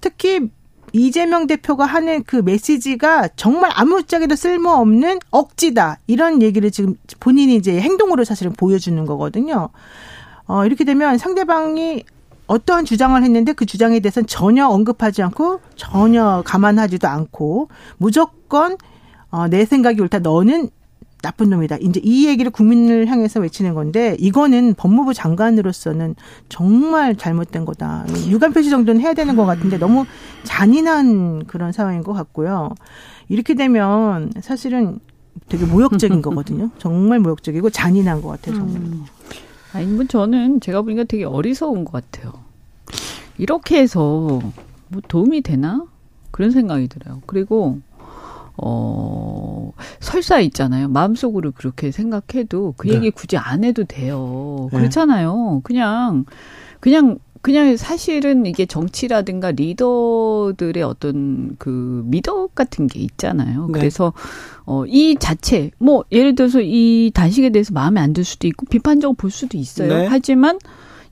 [0.00, 0.50] 특히
[0.92, 8.24] 이재명 대표가 하는 그 메시지가 정말 아무짝에도 쓸모없는 억지다 이런 얘기를 지금 본인이 이제 행동으로
[8.24, 9.68] 사실은 보여주는 거거든요.
[10.46, 12.02] 어, 이렇게 되면 상대방이
[12.48, 18.76] 어떠한 주장을 했는데 그 주장에 대해서는 전혀 언급하지 않고 전혀 감안하지도 않고 무조건
[19.30, 20.20] 어, 내 생각이 옳다.
[20.20, 20.70] 너는
[21.20, 21.76] 나쁜 놈이다.
[21.80, 26.14] 이제 이 얘기를 국민을 향해서 외치는 건데 이거는 법무부 장관으로서는
[26.48, 28.06] 정말 잘못된 거다.
[28.28, 30.06] 유감 표시 정도는 해야 되는 것 같은데 너무
[30.44, 32.70] 잔인한 그런 상황인 것 같고요.
[33.28, 35.00] 이렇게 되면 사실은
[35.48, 36.70] 되게 모욕적인 거거든요.
[36.78, 38.54] 정말 모욕적이고 잔인한 것 같아요.
[38.54, 38.76] 정말.
[38.76, 39.04] 음.
[39.78, 42.32] 아니, 뭐 저는 제가 보니까 되게 어리석은 것 같아요.
[43.38, 44.40] 이렇게 해서
[44.88, 45.84] 뭐 도움이 되나?
[46.32, 47.22] 그런 생각이 들어요.
[47.26, 47.78] 그리고,
[48.56, 50.88] 어, 설사 있잖아요.
[50.88, 52.94] 마음속으로 그렇게 생각해도 그 네.
[52.94, 54.68] 얘기 굳이 안 해도 돼요.
[54.72, 54.78] 네.
[54.78, 55.60] 그렇잖아요.
[55.62, 56.24] 그냥,
[56.80, 63.66] 그냥 그냥 사실은 이게 정치라든가 리더들의 어떤 그 미덕 같은 게 있잖아요.
[63.66, 63.78] 네.
[63.78, 64.12] 그래서
[64.70, 69.14] 어, 이 자체, 뭐, 예를 들어서 이 단식에 대해서 마음에 안 들 수도 있고 비판적으로
[69.16, 69.88] 볼 수도 있어요.
[69.96, 70.06] 네.
[70.06, 70.58] 하지만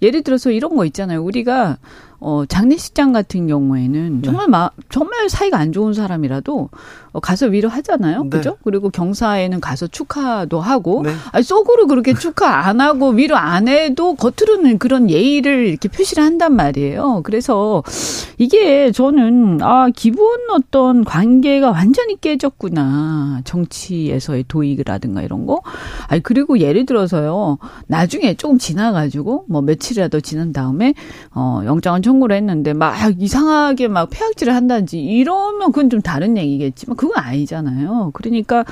[0.02, 1.22] 예를 들어서 이런 거 있잖아요.
[1.24, 1.78] 우리가
[2.26, 4.22] 어, 장례식장 같은 경우에는 네.
[4.24, 6.70] 정말 마, 정말 사이가 안 좋은 사람이라도
[7.12, 8.24] 어, 가서 위로하잖아요.
[8.24, 8.30] 네.
[8.30, 8.56] 그죠?
[8.64, 11.12] 그리고 경사에는 가서 축하도 하고, 네.
[11.30, 16.56] 아니, 속으로 그렇게 축하 안 하고 위로 안 해도 겉으로는 그런 예의를 이렇게 표시를 한단
[16.56, 17.20] 말이에요.
[17.22, 17.84] 그래서
[18.38, 23.42] 이게 저는, 아, 기본 어떤 관계가 완전히 깨졌구나.
[23.44, 25.62] 정치에서의 도익이라든가 이런 거.
[26.08, 30.92] 아니, 그리고 예를 들어서요, 나중에 조금 지나 가지고, 뭐 며칠이라도 지난 다음에,
[31.32, 36.96] 어, 영장을 청 구를 했는데 막 이상하게 막 폐악질을 한다든지 이러면 그건 좀 다른 얘기겠지만
[36.96, 38.11] 그건 아니잖아요.
[38.14, 38.64] 그러니까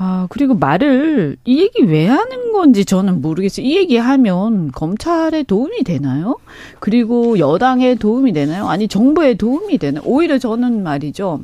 [0.00, 3.66] 아, 그리고 말을 이 얘기 왜 하는 건지 저는 모르겠어요.
[3.66, 6.36] 이 얘기 하면 검찰에 도움이 되나요?
[6.78, 8.68] 그리고 여당에 도움이 되나요?
[8.68, 10.04] 아니, 정부에 도움이 되나요?
[10.06, 11.40] 오히려 저는 말이죠.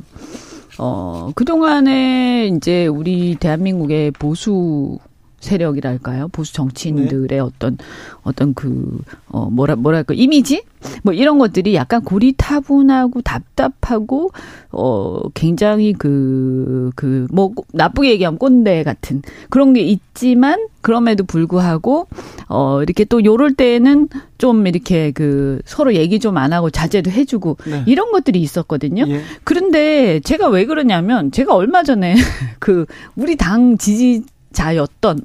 [0.77, 4.99] 어, 그동안에 이제 우리 대한민국의 보수
[5.45, 6.27] 세력이랄까요?
[6.29, 7.39] 보수 정치인들의 네.
[7.39, 7.77] 어떤
[8.23, 10.63] 어떤 그 어 뭐라 뭐랄까 이미지
[11.03, 14.31] 뭐 이런 것들이 약간 고리타분하고 답답하고
[14.71, 22.07] 어 굉장히 그 그 뭐 나쁘게 얘기하면 꼰대 같은 그런 게 있지만 그럼에도 불구하고
[22.47, 27.57] 어 이렇게 또 요럴 때에는 좀 이렇게 그 서로 얘기 좀 안 하고 자제도 해주고
[27.65, 27.83] 네.
[27.87, 29.05] 이런 것들이 있었거든요.
[29.07, 29.21] 예.
[29.43, 32.15] 그런데 제가 왜 그러냐면 제가 얼마 전에
[32.59, 34.23] 그 우리 당 지지
[34.55, 35.19] 자였던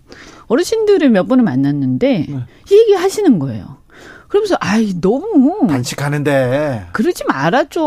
[0.49, 2.39] 어르신들을 몇 번을 만났는데 네.
[2.71, 3.81] 이 얘기 하시는 거예요.
[4.29, 7.81] 그러면서 아이 너무 단식하는데 그러지 말아줘.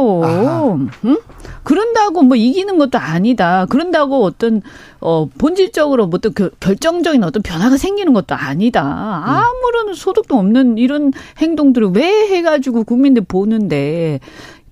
[1.06, 1.18] 응?
[1.64, 3.66] 그런다고 뭐 이기는 것도 아니다.
[3.70, 4.62] 그런다고 어떤
[5.00, 8.82] 어 본질적으로 뭐 어떤 결정적인 어떤 변화가 생기는 것도 아니다.
[9.26, 14.20] 아무런 소득도 없는 이런 행동들을 왜 해가지고 국민들 보는데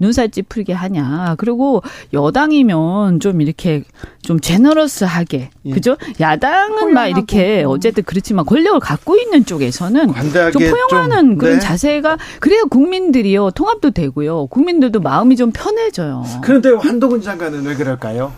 [0.02, 1.36] 눈살 찌푸리게 하냐.
[1.38, 3.84] 그리고 여당이면 좀 이렇게
[4.22, 5.72] 좀 제너러스하게 예.
[5.72, 5.96] 그죠?
[6.20, 10.14] 야당은 막 이렇게 어쨌든 그렇지만 권력을 갖고 있는 쪽에서는
[10.52, 11.60] 좀 포용하는 좀, 그런 네.
[11.60, 14.48] 자세가 그래야 국민들이요 통합도 되고요.
[14.48, 16.26] 국민들도 마음이 좀 편해져요.
[16.42, 18.34] 그런데 한동훈 장관은 왜 그럴까요?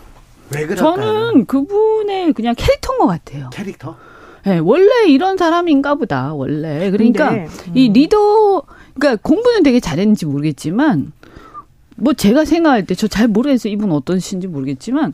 [0.53, 0.75] 왜 그럴까요?
[0.75, 3.49] 저는 그분의 그냥 캐릭터인 것 같아요.
[3.51, 3.95] 캐릭터?
[4.45, 6.91] 네, 원래 이런 사람인가 보다, 원래.
[6.91, 7.77] 그러니까, 근데, 음.
[7.77, 8.61] 이 리더,
[8.93, 11.13] 그러니까 공부는 되게 잘했는지 모르겠지만,
[11.97, 13.71] 뭐 제가 생각할 때 저 잘 모르겠어요.
[13.73, 15.13] 이분 어떤 신지 모르겠지만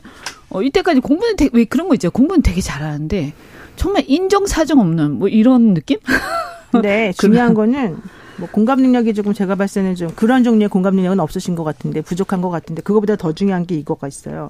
[0.50, 2.10] 어 이때까지 공부는 되게, 왜 그런 거 있죠.
[2.12, 3.34] 공부는 되게 잘하는데
[3.76, 5.98] 정말 인정사정 없는 뭐 이런 느낌?
[6.84, 7.98] 네, 중요한 거는
[8.38, 12.02] 뭐 공감 능력이 조금 제가 봤을 때는 좀 그런 종류의 공감 능력은 없으신 것 같은데
[12.02, 14.50] 부족한 것 같은데 그거보다 더 중요한 게 이거가 있어요.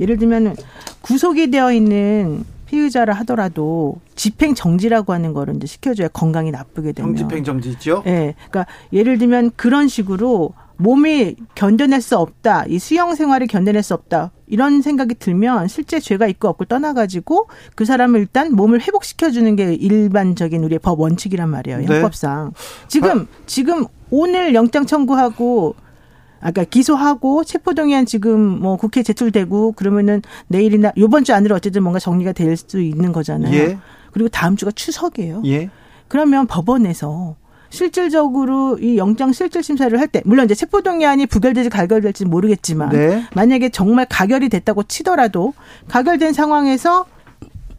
[0.00, 0.56] 예를 들면
[1.02, 7.14] 구속이 되어 있는 피의자라 하더라도 집행 정지라고 하는 거를 이제 시켜줘야 건강이 나쁘게 되면.
[7.16, 8.02] 집행 정지죠?
[8.06, 8.10] 예.
[8.10, 12.64] 네, 그러니까 예를 들면 그런 식으로 몸이 견뎌낼 수 없다.
[12.68, 14.30] 이 수영 생활을 견뎌낼 수 없다.
[14.46, 20.62] 이런 생각이 들면 실제 죄가 있고 없고 떠나가지고 그 사람을 일단 몸을 회복시켜주는 게 일반적인
[20.62, 21.78] 우리의 법 원칙이란 말이에요.
[21.78, 21.86] 네.
[21.86, 22.52] 형법상.
[22.88, 23.26] 지금, 아.
[23.46, 25.74] 지금 오늘 영장 청구하고
[26.40, 32.32] 아까 기소하고 체포동의안 지금 뭐 국회 제출되고 그러면은 내일이나 요번 주 안으로 어쨌든 뭔가 정리가
[32.32, 33.54] 될 수 있는 거잖아요.
[33.54, 33.78] 예.
[34.12, 35.42] 그리고 다음 주가 추석이에요.
[35.46, 35.70] 예.
[36.08, 37.36] 그러면 법원에서
[37.70, 43.24] 실질적으로 이 영장 실질 심사를 할 때 물론 이제 체포동의안이 부결될지 가결될지 모르겠지만 네.
[43.34, 45.52] 만약에 정말 가결이 됐다고 치더라도
[45.88, 47.06] 가결된 상황에서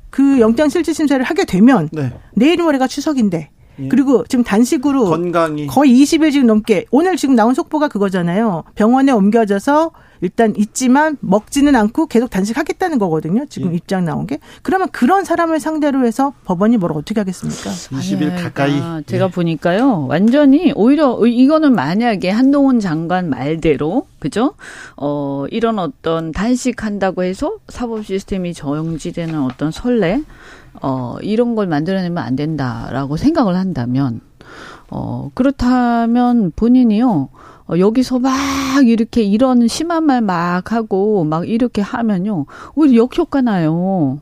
[0.09, 2.11] 그 영장 실질 심사를 하게 되면 네.
[2.33, 3.49] 내일 모레가 추석인데
[3.79, 3.87] 예.
[3.87, 8.63] 그리고 지금 단식으로 건강이 거의 20일 지금 넘게 오늘 지금 나온 속보가 그거잖아요.
[8.75, 13.45] 병원에 옮겨져서 일단 있지만 먹지는 않고 계속 단식하겠다는 거거든요.
[13.49, 13.75] 지금 예.
[13.75, 14.39] 입장 나온 게.
[14.61, 17.69] 그러면 그런 사람을 상대로 해서 법원이 뭘 어떻게 하겠습니까?
[17.69, 18.79] 20일 가까이.
[18.79, 19.29] 아, 제가 예.
[19.29, 20.07] 보니까요.
[20.07, 24.55] 완전히 오히려 이거는 만약에 한동훈 장관 말대로 그죠?
[24.95, 30.21] 어, 이런 어떤 단식한다고 해서 사법 시스템이 정지되는 어떤 선례
[30.81, 34.21] 어, 이런 걸 만들어내면 안 된다라고 생각을 한다면
[34.89, 37.29] 어, 그렇다면 본인이요.
[37.69, 38.33] 어, 여기서 막
[38.85, 42.45] 이렇게 이런 심한 말 막 하고 막 이렇게 하면요.
[42.75, 44.19] 오히려 역효과 나요.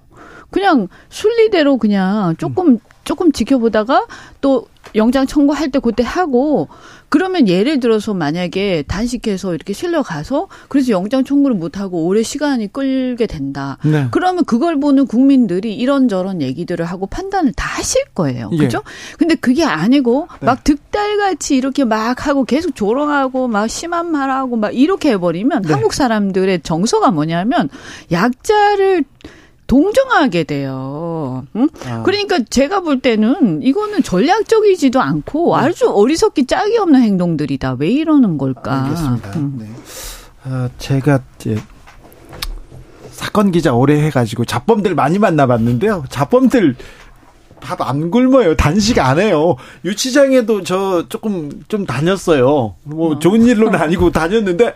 [0.50, 4.08] 그냥 순리대로 그냥 조금 조금 지켜보다가
[4.42, 6.68] 또 영장 청구할 때 그때 하고
[7.16, 12.74] 그러면 예를 들어서 만약에 단식해서 이렇게 실려 가서 그래서 영장 청구를 못 하고 오래 시간이
[12.74, 13.78] 끌게 된다.
[13.86, 14.10] 네.
[14.12, 18.50] 그러면 그걸 보는 국민들이 이런저런 얘기들을 하고 판단을 다 하실 거예요.
[18.52, 18.58] 예.
[18.58, 18.82] 그죠?
[19.18, 20.46] 근데 그게 아니고 네.
[20.46, 25.72] 막 득달같이 이렇게 막 하고 계속 조롱하고 막 심한 말하고 막 이렇게 해 버리면 네.
[25.72, 27.70] 한국 사람들의 정서가 뭐냐면
[28.12, 29.06] 약자를
[29.68, 31.46] 동정하게 돼요.
[31.56, 31.68] 응?
[31.86, 32.04] 아.
[32.04, 35.64] 그러니까 제가 볼 때는 이거는 전략적이지도 않고 네.
[35.66, 37.78] 아주 어리석기 짝이 없는 행동들이다.
[37.80, 38.84] 왜 이러는 걸까?
[38.86, 39.32] 알겠습니다.
[39.38, 39.54] 응.
[39.58, 39.70] 네.
[40.46, 41.58] 어, 제가 이제
[43.12, 46.06] 사건 기자 오래 해가지고 잡범들 많이 만나봤는데요.
[46.10, 46.76] 잡범들
[47.62, 48.56] 밥 안 굶어요.
[48.56, 49.56] 단식 안 해요.
[49.84, 52.76] 유치장에도 저 조금 좀 다녔어요.
[52.84, 53.20] 뭐 어.
[53.20, 54.74] 좋은 일로는 아니고 다녔는데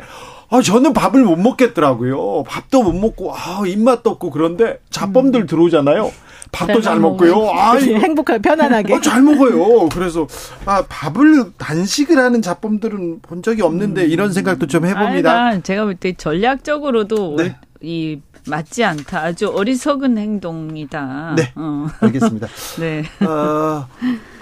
[0.51, 2.43] 아, 저는 밥을 못 먹겠더라고요.
[2.47, 5.45] 밥도 못 먹고, 아, 입맛도 없고 그런데 잡범들 음.
[5.47, 6.11] 들어오잖아요.
[6.51, 7.49] 밥도 잘 먹고요.
[7.51, 8.95] 아, 행복하게 편안하게.
[8.95, 9.89] 아, 잘 먹어요.
[9.89, 10.25] 그래서
[10.65, 14.09] 아, 밥을 단식을 하는 잡범들은 본 적이 없는데 음.
[14.09, 15.31] 이런 생각도 좀 해봅니다.
[15.47, 17.55] 아니, 제가 볼 때 전략적으로도 네.
[17.81, 19.19] 이 맞지 않다.
[19.19, 21.35] 아주 어리석은 행동이다.
[21.37, 21.51] 네.
[21.55, 21.87] 어.
[21.99, 22.47] 알겠습니다.
[22.79, 23.03] 네.
[23.23, 23.85] 어,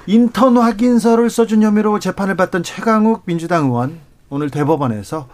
[0.06, 4.00] 인턴 확인서를 써준 혐의로 재판을 받던 최강욱 민주당 의원
[4.30, 5.28] 오늘 대법원에서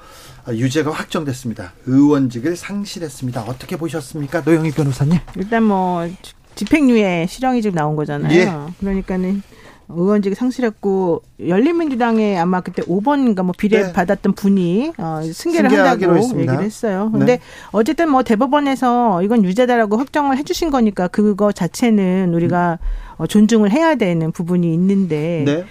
[0.50, 1.74] 유죄가 확정됐습니다.
[1.86, 3.44] 의원직을 상실했습니다.
[3.44, 5.20] 어떻게 보셨습니까, 노영희 변호사님?
[5.36, 6.08] 일단 뭐
[6.56, 8.38] 집행유예 실형이 지금 나온 거잖아요.
[8.38, 8.74] 예.
[8.80, 9.42] 그러니까는
[9.90, 13.94] 의원직 상실했고 열린민주당에 아마 그때 5번인가 뭐 비례 네.
[13.94, 16.54] 받았던 분이 어, 승계를 한다고 했습니다.
[16.54, 17.10] 얘기를 했어요.
[17.12, 17.20] 네.
[17.20, 17.42] 근데 네.
[17.72, 22.80] 어쨌든 뭐 대법원에서 이건 유죄다라고 확정을 해주신 거니까 그거 자체는 우리가
[23.20, 23.28] 음.
[23.28, 25.44] 존중을 해야 되는 부분이 있는데.
[25.46, 25.66] 네.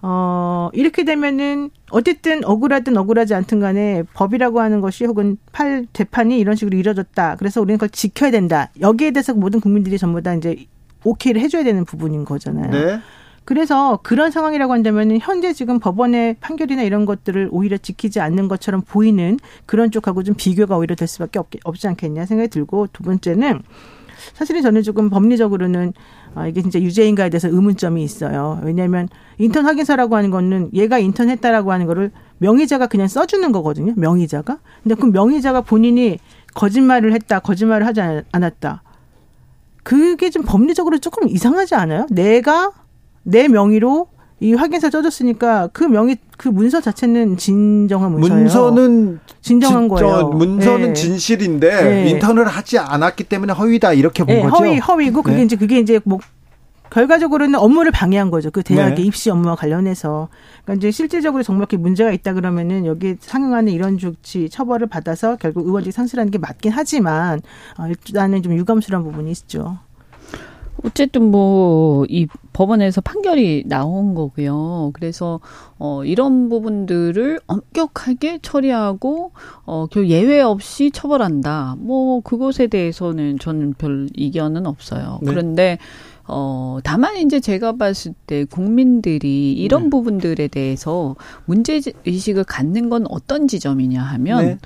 [0.00, 6.54] 어, 이렇게 되면은 어쨌든 억울하든 억울하지 않든 간에 법이라고 하는 것이 혹은 팔 재판이 이런
[6.54, 7.36] 식으로 이뤄졌다.
[7.36, 8.70] 그래서 우리는 그걸 지켜야 된다.
[8.80, 10.66] 여기에 대해서 모든 국민들이 전부 다 이제
[11.04, 12.70] 오케이를 해줘야 되는 부분인 거잖아요.
[12.70, 13.00] 네.
[13.44, 19.38] 그래서 그런 상황이라고 한다면 현재 지금 법원의 판결이나 이런 것들을 오히려 지키지 않는 것처럼 보이는
[19.64, 23.62] 그런 쪽하고 좀 비교가 오히려 될 수밖에 없, 없지 않겠냐 생각이 들고 두 번째는
[24.34, 25.94] 사실은 저는 조금 법리적으로는
[26.34, 28.60] 아, 이게 진짜 유죄인가에 대해서 의문점이 있어요.
[28.62, 29.08] 왜냐하면
[29.38, 33.94] 인턴 확인서라고 하는 거는 얘가 인턴 했다라고 하는 거를 명의자가 그냥 써주는 거거든요.
[33.96, 34.58] 명의자가.
[34.82, 36.18] 근데 그 명의자가 본인이
[36.54, 38.00] 거짓말을 했다, 거짓말을 하지
[38.32, 38.82] 않았다.
[39.82, 42.06] 그게 좀 법리적으로 조금 이상하지 않아요?
[42.10, 42.72] 내가
[43.22, 44.08] 내 명의로
[44.40, 48.42] 이 확인서 써줬으니까 그 명의 그 문서 자체는 진정한 문서예요.
[48.42, 50.28] 문서는 진정한 거예요.
[50.28, 50.92] 문서는 네.
[50.92, 52.10] 진실인데 네.
[52.10, 54.56] 인턴을 하지 않았기 때문에 허위다 이렇게 본 네, 거죠.
[54.56, 55.42] 허위 허위고 그게 네.
[55.44, 56.20] 이제 그게 이제 뭐
[56.90, 58.50] 결과적으로는 업무를 방해한 거죠.
[58.50, 59.02] 그 대학의 네.
[59.02, 60.28] 입시 업무와 관련해서.
[60.64, 65.66] 그러니까 이제 실질적으로 정말 이렇게 문제가 있다 그러면은 여기 상응하는 이런 조치 처벌을 받아서 결국
[65.66, 67.40] 의원직 상실하는 게 맞긴 하지만
[67.76, 69.78] 어, 일단은 좀 유감스러운 부분이 있죠.
[70.84, 74.90] 어쨌든 뭐 이 법원에서 판결이 나온 거고요.
[74.94, 75.40] 그래서
[75.78, 79.32] 어 이런 부분들을 엄격하게 처리하고
[79.64, 81.76] 어그 예외 없이 처벌한다.
[81.78, 85.18] 뭐 그것에 대해서는 저는 별 이견은 없어요.
[85.22, 85.30] 네.
[85.30, 85.78] 그런데
[86.30, 89.90] 어, 다만 이제 제가 봤을 때 국민들이 이런 네.
[89.90, 91.16] 부분들에 대해서
[91.46, 94.58] 문제 의식을 갖는 건 어떤 지점이냐 하면 네.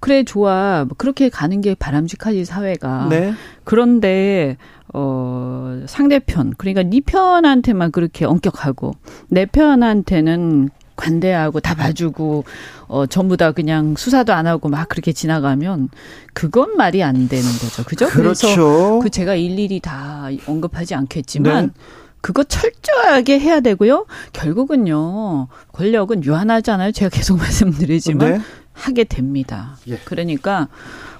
[0.00, 3.34] 그래 좋아 그렇게 가는 게 바람직하지 사회가 네.
[3.64, 4.56] 그런데
[4.92, 8.92] 어 상대편 그러니까 네 편한테만 그렇게 엄격하고
[9.28, 12.44] 내 편한테는 관대하고 다 봐주고
[12.88, 15.88] 어 전부 다 그냥 수사도 안 하고 막 그렇게 지나가면
[16.34, 17.84] 그건 말이 안 되는 거죠.
[17.84, 18.06] 그죠?
[18.08, 18.46] 그렇죠.
[18.48, 21.72] 그래서 그 제가 일일이 다 언급하지 않겠지만 네.
[22.20, 24.06] 그거 철저하게 해야 되고요.
[24.32, 25.48] 결국은요.
[25.72, 26.92] 권력은 유한하잖아요.
[26.92, 28.40] 제가 계속 말씀드리지만 네.
[28.80, 29.76] 하게 됩니다.
[29.86, 29.98] 예.
[30.04, 30.68] 그러니까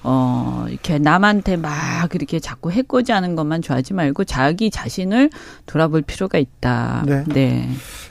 [0.02, 5.30] 어 이렇게 남한테 막 이렇게 자꾸 해코지 하는 것만 좋아하지 말고 자기 자신을
[5.66, 7.04] 돌아볼 필요가 있다.
[7.06, 7.24] 네.
[7.28, 7.70] 네.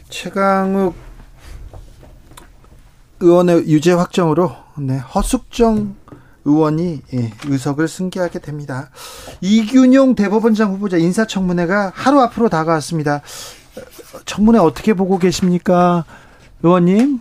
[0.09, 0.95] 최강욱
[3.19, 5.95] 의원의 유죄 확정으로 네, 허숙정
[6.45, 8.89] 의원이 예, 의석을 승계하게 됩니다.
[9.41, 13.21] 이균용 대법원장 후보자 인사청문회가 하루 앞으로 다가왔습니다.
[14.25, 16.05] 청문회 어떻게 보고 계십니까,
[16.63, 17.19] 의원님?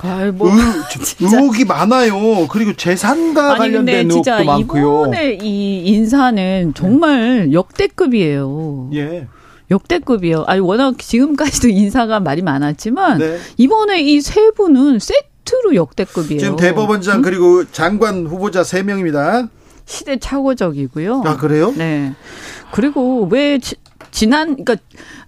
[0.00, 0.48] 아이, 뭐,
[1.20, 2.46] 의혹이 많아요.
[2.48, 4.82] 그리고 재산과 아니, 관련된 의혹도 많고요.
[5.06, 8.90] 이번에 이 인사는 정말 역대급이에요.
[8.94, 9.26] 예.
[9.70, 10.44] 역대급이요.
[10.46, 13.38] 아니 워낙 지금까지도 인사가 말이 많았지만 네.
[13.58, 16.40] 이번에 이 세 분은 세트로 역대급이에요.
[16.40, 17.22] 지금 대법원장 응?
[17.22, 19.48] 그리고 장관 후보자 세 명입니다.
[19.84, 21.22] 시대착오적이고요.
[21.26, 21.72] 아 그래요?
[21.76, 22.12] 네.
[22.72, 23.58] 그리고 왜
[24.10, 24.76] 지난 그러니까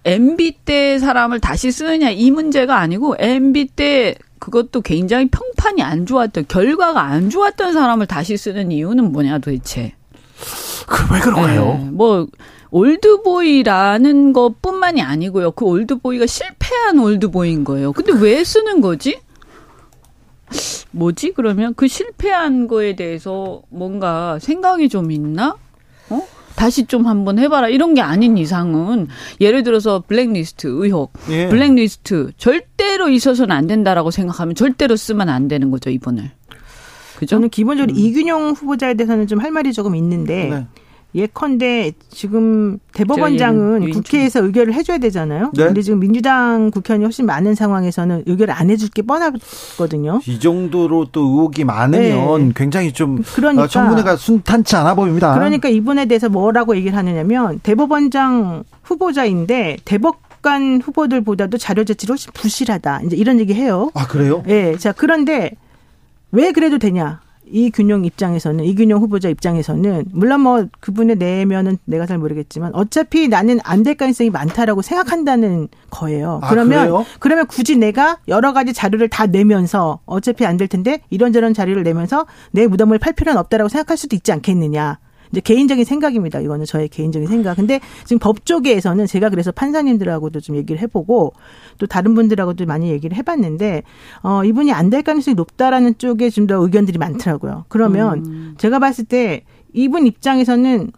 [0.05, 6.45] MB 때 사람을 다시 쓰느냐 이 문제가 아니고 MB 때 그것도 굉장히 평판이 안 좋았던
[6.47, 9.93] 결과가 안 좋았던 사람을 다시 쓰는 이유는 뭐냐 도대체.
[10.87, 11.65] 그왜 그런가요?
[11.65, 12.27] 네, 뭐
[12.71, 15.51] 올드보이라는 것뿐만이 아니고요.
[15.51, 17.93] 그 올드보이가 실패한 올드보이인 거예요.
[17.93, 19.21] 근데 왜 쓰는 거지?
[20.89, 21.33] 뭐지?
[21.33, 25.55] 그러면 그 실패한 거에 대해서 뭔가 생각이 좀 있나?
[26.09, 26.27] 어?
[26.55, 27.69] 다시 좀 한번 해봐라.
[27.69, 29.07] 이런 게 아닌 이상은
[29.39, 31.47] 예를 들어서 블랙리스트 의혹, 예.
[31.49, 36.31] 블랙리스트 절대로 있어서는 안 된다라고 생각하면 절대로 쓰면 안 되는 거죠 이분을.
[37.17, 37.35] 그죠?
[37.35, 37.99] 저는 기본적으로 음.
[37.99, 40.67] 이균용 후보자에 대해서는 좀 할 말이 조금 있는데 네.
[41.13, 45.51] 예컨대 지금 대법원장은 국회에서 의결을 해줘야 되잖아요.
[45.53, 45.65] 네?
[45.65, 50.21] 근데 지금 민주당 국회의원이 훨씬 많은 상황에서는 의결을 안 해줄 게 뻔하거든요.
[50.25, 52.53] 이 정도로 또 의혹이 많으면 네.
[52.55, 55.33] 굉장히 좀 그러니까, 청문회가 순탄치 않아 보입니다.
[55.33, 63.01] 그러니까 이분에 대해서 뭐라고 얘기를 하느냐면 대법원장 후보자인데 대법 관 후보들보다도 자료 제출이 훨씬 부실하다.
[63.05, 63.91] 이제 이런 얘기 해요.
[63.93, 64.41] 아 그래요?
[64.47, 64.75] 네.
[64.77, 65.51] 자 그런데
[66.31, 67.21] 왜 그래도 되냐?
[67.51, 73.81] 이균용 입장에서는 이균용 후보자 입장에서는 물론 뭐 그분의 내면은 내가 잘 모르겠지만 어차피 나는 안
[73.83, 76.39] 될 가능성이 많다라고 생각한다는 거예요.
[76.43, 77.05] 아, 그러면 그래요?
[77.19, 82.25] 그러면 굳이 내가 여러 가지 자료를 다 내면서 어차피 안 될 텐데 이런저런 자료를 내면서
[82.51, 84.99] 내 무덤을 팔 필요는 없다라고 생각할 수도 있지 않겠느냐.
[85.31, 86.39] 이제 개인적인 생각입니다.
[86.39, 87.55] 이거는 저의 개인적인 생각.
[87.55, 91.33] 근데 지금 법조계에서는 제가 그래서 판사님들하고도 좀 얘기를 해보고
[91.77, 93.83] 또 다른 분들하고도 많이 얘기를 해봤는데
[94.23, 97.65] 어 이분이 안 될 가능성이 높다라는 쪽에 좀 더 의견들이 많더라고요.
[97.69, 98.55] 그러면 음.
[98.57, 100.91] 제가 봤을 때 이분 입장에서는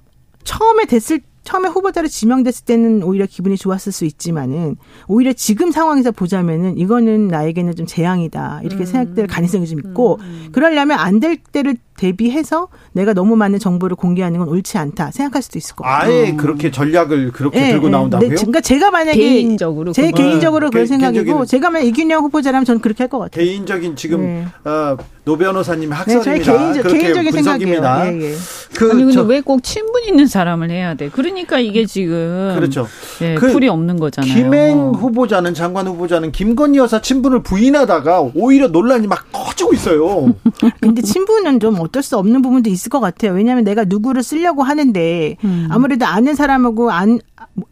[0.43, 4.77] 처음에 됐을 처음에 후보자로 지명됐을 때는 오히려 기분이 좋았을 수 있지만은
[5.09, 8.85] 오히려 지금 상황에서 보자면은 이거는 나에게는 좀 재앙이다 이렇게 음.
[8.85, 10.25] 생각될 가능성이 좀 있고 음.
[10.45, 10.49] 음.
[10.53, 15.57] 그러려면 안 될 때를 대비해서 내가 너무 많은 정보를 공개하는 건 옳지 않다 생각할 수도
[15.57, 16.11] 있을 것 같아요.
[16.11, 17.91] 아예 그렇게 전략을 그렇게 네, 들고 네.
[17.91, 18.29] 나온다고요?
[18.29, 23.03] 네, 그러니까 제가 만약에 개인적으로 제 개인적으로 그런 생각이고 제가 만약 이균용 후보자라면 저는 그렇게
[23.03, 23.45] 할 것 같아요.
[23.45, 24.45] 개인적인 지금 네.
[24.65, 26.31] 어, 노 변호사님 학설입니다.
[26.33, 28.11] 네, 개인적, 개인적 인 생각입니다.
[28.11, 28.33] 예, 예.
[28.75, 31.09] 그, 아니 근데 왜 꼭 친분 있는 사람을 해야 돼?
[31.09, 32.87] 그러니까 이게 지금 그렇죠.
[33.21, 34.33] 예, 그 풀이 없는 거잖아요.
[34.33, 40.33] 김행 후보자는 장관 후보자는 김건희 여사 친분을 부인하다가 오히려 논란이 막 커지고 있어요.
[40.81, 43.33] 근데 친분은 좀 어쩔 수 없는 부분도 있을 것 같아요.
[43.33, 45.67] 왜냐하면 내가 누구를 쓰려고 하는데 음.
[45.71, 47.19] 아무래도 아는 사람하고 안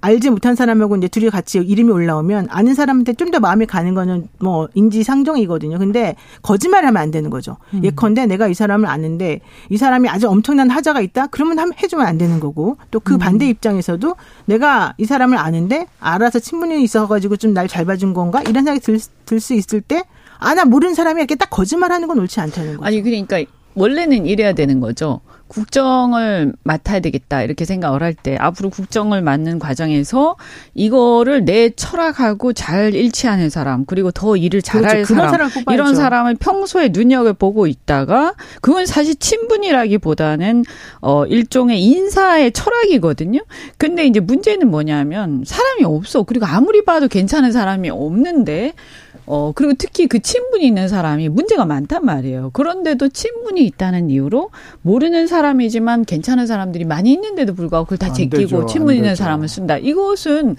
[0.02, 4.28] 알지 못한 사람하고 이제 둘이 같이 이름이 올라오면 아는 사람한테 좀 더 마음이 가는 거는
[4.39, 5.80] 뭐 인지상정이거든요.
[5.80, 7.56] 근데 거짓말하면 안 되는 거죠.
[7.74, 7.82] 음.
[7.84, 9.39] 예컨대 내가 이 사람을 아는데
[9.70, 11.28] 이 사람이 아주 엄청난 하자가 있다.
[11.28, 13.20] 그러면 해주면 안 되는 거고 또그 음.
[13.20, 14.16] 반대 입장에서도
[14.46, 19.39] 내가 이 사람을 아는데 알아서 친분이 있어가지고 좀 날 잘 봐준 건가 이런 생각이 들
[19.39, 20.04] 수 있을 때
[20.42, 22.86] 아, 나 모르는 사람이 이렇게 딱 거짓말하는 건 옳지 않다는 거죠.
[22.86, 23.42] 아니, 그러니까
[23.76, 25.22] 원래는 이래야 되는 거죠.
[25.48, 30.36] 국정을 맡아야 되겠다 이렇게 생각을 할 때 앞으로 국정을 맡는 과정에서
[30.76, 35.16] 이거를 내 철학하고 잘 일치하는 사람 그리고 더 일을 잘할 그렇죠.
[35.16, 40.64] 사람 이런 사람을 평소에 눈여겨 보고 있다가 그건 사실 친분이라기보다는
[41.02, 43.42] 어 일종의 인사의 철학이거든요.
[43.78, 48.74] 근데 이제 문제는 뭐냐면 사람이 없어 그리고 아무리 봐도 괜찮은 사람이 없는데
[49.34, 52.50] 어, 그리고 특히 그 친분이 있는 사람이 문제가 많단 말이에요.
[52.52, 54.50] 그런데도 친분이 있다는 이유로
[54.82, 59.78] 모르는 사람이지만 괜찮은 사람들이 많이 있는데도 불구하고 그걸 다 제끼고 친분 있는 사람을 쓴다.
[59.78, 60.58] 이것은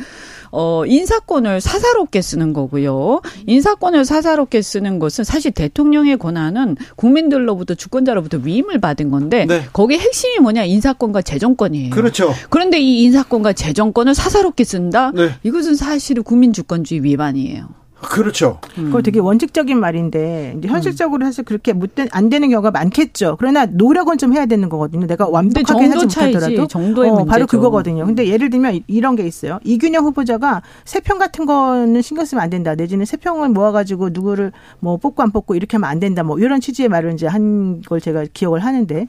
[0.53, 3.21] 어, 인사권을 사사롭게 쓰는 거고요.
[3.47, 9.65] 인사권을 사사롭게 쓰는 것은 사실 대통령의 권한은 국민들로부터 주권자로부터 위임을 받은 건데 네.
[9.75, 11.91] 거기에 핵심이 뭐냐 인사권과 재정권이에요.
[11.91, 12.33] 그렇죠.
[12.49, 15.11] 그런데 이 인사권과 재정권을 사사롭게 쓴다.
[15.15, 15.29] 네.
[15.43, 17.82] 이것은 사실은 국민 주권주의 위반이에요.
[18.03, 18.59] 그렇죠.
[18.79, 18.87] 음.
[18.87, 23.37] 그거 되게 원칙적인 말인데 이제 현실적으로 사실 그렇게 못된 안 되는 경우가 많겠죠.
[23.39, 25.07] 그러나 노력은 좀 해야 되는 거거든요.
[25.07, 28.05] 내가 완벽하게 하지 못하더라도 정도의 어, 바로 그거거든요.
[28.07, 29.61] 근데 예를 들면 이런 게 있어요.
[29.65, 32.75] 이균영 후보자가 세평 같은 거는 신경 쓰면 안 된다.
[32.75, 36.23] 내지는 세평을 모아가지고 누구를 뭐 뽑고 안 뽑고 이렇게 하면 안 된다.
[36.23, 39.09] 뭐 이런 취지의 말을 이제 한 걸 제가 기억을 하는데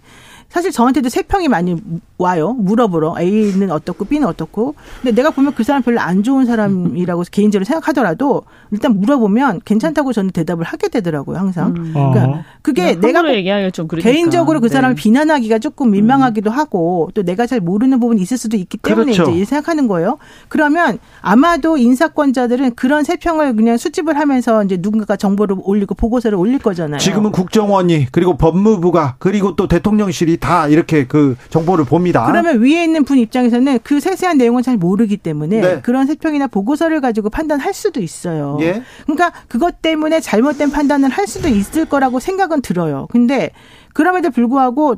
[0.53, 1.75] 사실 저한테도 세 평이 많이
[2.19, 2.53] 와요.
[2.53, 3.15] 물어보러.
[3.19, 4.75] A는 어떻고 B는 어떻고.
[5.01, 10.29] 근데 내가 보면 그 사람 별로 안 좋은 사람이라고 개인적으로 생각하더라도 일단 물어보면 괜찮다고 저는
[10.29, 11.39] 대답을 하게 되더라고요.
[11.39, 11.73] 항상.
[11.75, 11.93] 음.
[11.93, 13.23] 그러니까 그게 내가
[13.71, 15.01] 좀 개인적으로 그 사람을 네.
[15.01, 16.55] 비난하기가 조금 민망하기도 음.
[16.55, 19.31] 하고 또 내가 잘 모르는 부분이 있을 수도 있기 때문에 그렇죠.
[19.31, 20.19] 이제 생각하는 거예요.
[20.49, 26.59] 그러면 아마도 인사권자들은 그런 세 평을 그냥 수집을 하면서 이제 누군가가 정보를 올리고 보고서를 올릴
[26.59, 26.99] 거잖아요.
[26.99, 32.25] 지금은 국정원이 그리고 법무부가 그리고 또 대통령실이 다 이렇게 그 정보를 봅니다.
[32.25, 35.81] 그러면 위에 있는 분 입장에서는 그 세세한 내용은 잘 모르기 때문에 네.
[35.81, 38.57] 그런 세평이나 보고서를 가지고 판단할 수도 있어요.
[38.59, 38.83] 예?
[39.03, 43.07] 그러니까 그것 때문에 잘못된 판단을 할 수도 있을 거라고 생각은 들어요.
[43.09, 43.51] 근데
[43.93, 44.97] 그럼에도 불구하고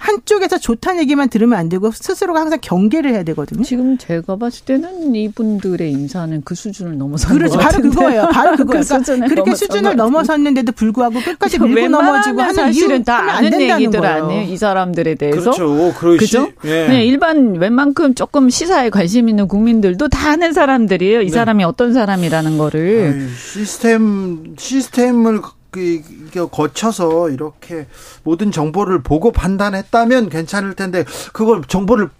[0.00, 3.62] 한쪽에서 좋다는 얘기만 들으면 안 되고 스스로가 항상 경계를 해야 되거든요.
[3.62, 7.58] 지금 제가 봤을 때는 이분들의 인사는 그 수준을 넘어선 그렇죠.
[7.58, 8.28] 바로 그거예요.
[8.32, 8.82] 바로 그거예요.
[8.82, 14.50] 그 그러니까 그렇게 수준을 넘어섰는데도 불구하고 끝까지 밀고 넘어지고 하는 사실은 다 아는 얘기들 아니에요.
[14.50, 15.50] 이 사람들에 대해서.
[15.52, 15.92] 그렇죠.
[15.98, 16.48] 그렇죠.
[16.64, 16.88] 예.
[16.88, 21.20] 네, 일반 웬만큼 조금 시사에 관심 있는 국민들도 다 아는 사람들이에요.
[21.20, 21.30] 이 네.
[21.30, 23.12] 사람이 어떤 사람이라는 거를.
[23.14, 26.02] 아유, 시스템 시스템을 그
[26.50, 27.86] 거쳐서 이렇게
[28.22, 32.10] 모든 정보를 보고 판단했다면 괜찮을 텐데 그걸 정보를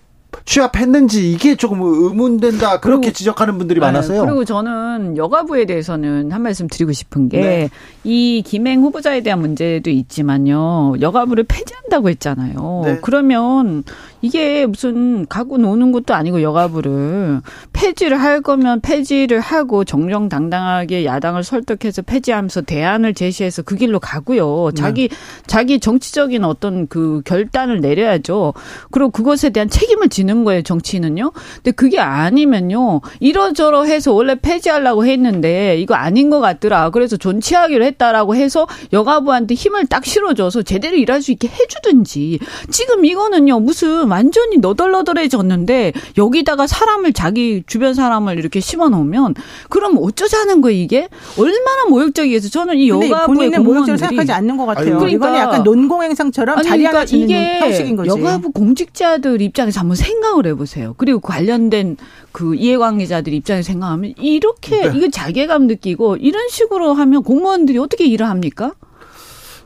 [0.44, 4.24] 취합했는지 이게 조금 의문된다 그렇게 그리고, 지적하는 분들이 네, 많았어요.
[4.24, 8.40] 그리고 저는 여가부에 대해서는 한 말씀 드리고 싶은 게이 네.
[8.42, 10.94] 김행 후보자에 대한 문제도 있지만요.
[11.00, 12.82] 여가부를 폐지한다고 했잖아요.
[12.84, 12.98] 네.
[13.02, 13.82] 그러면
[14.22, 17.40] 이게 무슨 갖고 노는 것도 아니고 여가부를
[17.72, 24.70] 폐지를 할 거면 폐지를 하고 정정당당하게 야당을 설득해서 폐지하면서 대안을 제시해서 그 길로 가고요.
[24.74, 25.16] 자기 네.
[25.46, 28.52] 자기 정치적인 어떤 그 결단을 내려야죠.
[28.90, 30.62] 그리고 그것에 대한 책임을 지는 거예요.
[30.62, 31.32] 정치인은요.
[31.56, 33.00] 근데 그게 아니면요.
[33.20, 36.90] 이러저러 해서 원래 폐지하려고 했는데 이거 아닌 것 같더라.
[36.90, 42.38] 그래서 존치하기로 했다라고 해서 여가부한테 힘을 딱 실어줘서 제대로 일할 수 있게 해주든지
[42.70, 49.34] 지금 이거는요 무슨 완전히 너덜너덜해졌는데 여기다가 사람을 자기 주변 사람을 이렇게 심어 놓으면
[49.68, 51.08] 그럼 어쩌자는 거예요 이게
[51.38, 54.98] 얼마나 모욕적이어서 저는 이 여가부의 공무원들이 생각하지 않는 것 같아요.
[54.98, 58.08] 그러니까 이거는 약간 논공행상처럼 자리 그러니까 이게 형식인 거지.
[58.08, 60.94] 여가부 공직자들 입장에서 한번 생각을 해보세요.
[60.96, 61.96] 그리고 관련된
[62.32, 64.92] 그 이해관계자들 입장에서 생각하면 이렇게 네.
[64.96, 68.72] 이거 자괴감 느끼고 이런 식으로 하면 공무원들이 어떻게 일을 합니까?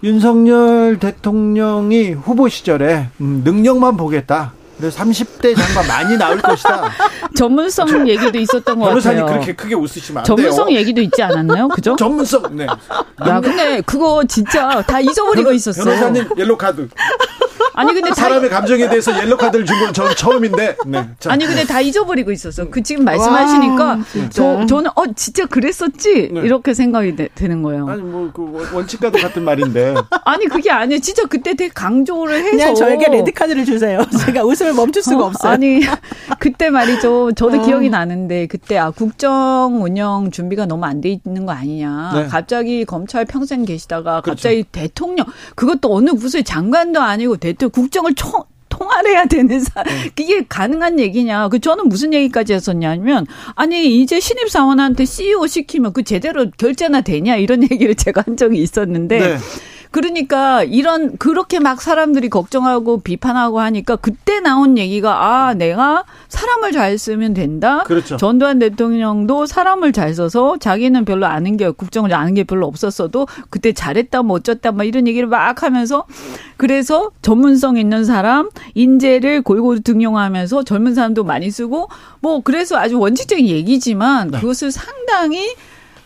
[0.05, 4.53] 윤석열 대통령이 후보 시절에 음, 능력만 보겠다.
[4.79, 6.91] 그래서 30대 장관 많이 나올 것이다.
[7.37, 9.37] 전문성 저, 얘기도 있었던 것 변호사님 같아요.
[9.41, 10.79] 그렇게 크게 웃으시면 안 전문성 돼요.
[10.79, 11.69] 얘기도 있지 않았나요?
[11.69, 11.95] 그죠?
[11.99, 12.57] 전문성.
[12.57, 12.67] 네.
[12.67, 15.85] 야, 근데 그거 진짜 다 잊어버리고 있었어.
[15.85, 16.89] 변호사님 옐로 카드.
[17.77, 20.77] 아니 근데 사람의 감정에 대해서 옐로 카드를 준 건 저는 처음인데.
[20.87, 21.09] 네.
[21.19, 21.33] 자.
[21.33, 22.69] 아니 근데 다 잊어버리고 있었어.
[22.71, 23.99] 그 지금 말씀하시니까 와,
[24.31, 26.41] 저 저는 어 진짜 그랬었지 네.
[26.43, 27.89] 이렇게 생각이 되, 는 거예요.
[27.89, 29.95] 아니 뭐 그 원칙과도 같은 말인데.
[30.25, 31.01] 아니 그게 아니에요.
[31.01, 34.05] 진짜 그때 되게 강조를 해서 그냥 저에게 레드 카드를 주세요.
[34.25, 35.53] 제가 웃음 을 멈출 수가 어, 없어요.
[35.53, 35.81] 아니
[36.41, 37.33] 그때 말이죠.
[37.33, 37.63] 저도 어.
[37.65, 42.13] 기억이 나는데 그때 아 국정 운영 준비가 너무 안 돼 있는 거 아니냐.
[42.15, 42.27] 네.
[42.29, 44.37] 갑자기 검찰 평생 계시다가 그렇죠.
[44.37, 50.09] 갑자기 대통령 그것도 어느 부서의 장관도 아니고 대통령 국정을 총 통화를 해야 되는 사 네.
[50.17, 51.49] 그게 가능한 얘기냐.
[51.49, 57.37] 그 저는 무슨 얘기까지 했었냐면 아니 이제 신입 사원한테 CEO 시키면 그 제대로 결제나 되냐
[57.37, 59.37] 이런 얘기를 제가 한 적이 있었는데 네.
[59.95, 66.99] 그러니까 이런 그렇게 막 사람들이 걱정하고 비판하고 하니까 그때 나온 얘기가 아 내가 사람을 잘
[66.99, 67.85] 쓰면 된다.
[67.85, 68.17] 그렇죠.
[68.17, 73.73] 전두환 대통령도 사람을 잘 써서 자기는 별로 아는 게 국정을 아는 게 별로 없었어도 그때
[73.73, 76.07] 잘했다 뭐 어쩌다 막 이런 얘기를 막 하면서
[76.57, 81.89] 그래서 전문성 있는 사람 인재를 골고루 등용하면서 젊은 사람도 많이 쓰고
[82.19, 84.41] 뭐 그래서 아주 원칙적인 얘기지만 네.
[84.41, 85.55] 그것을 상당히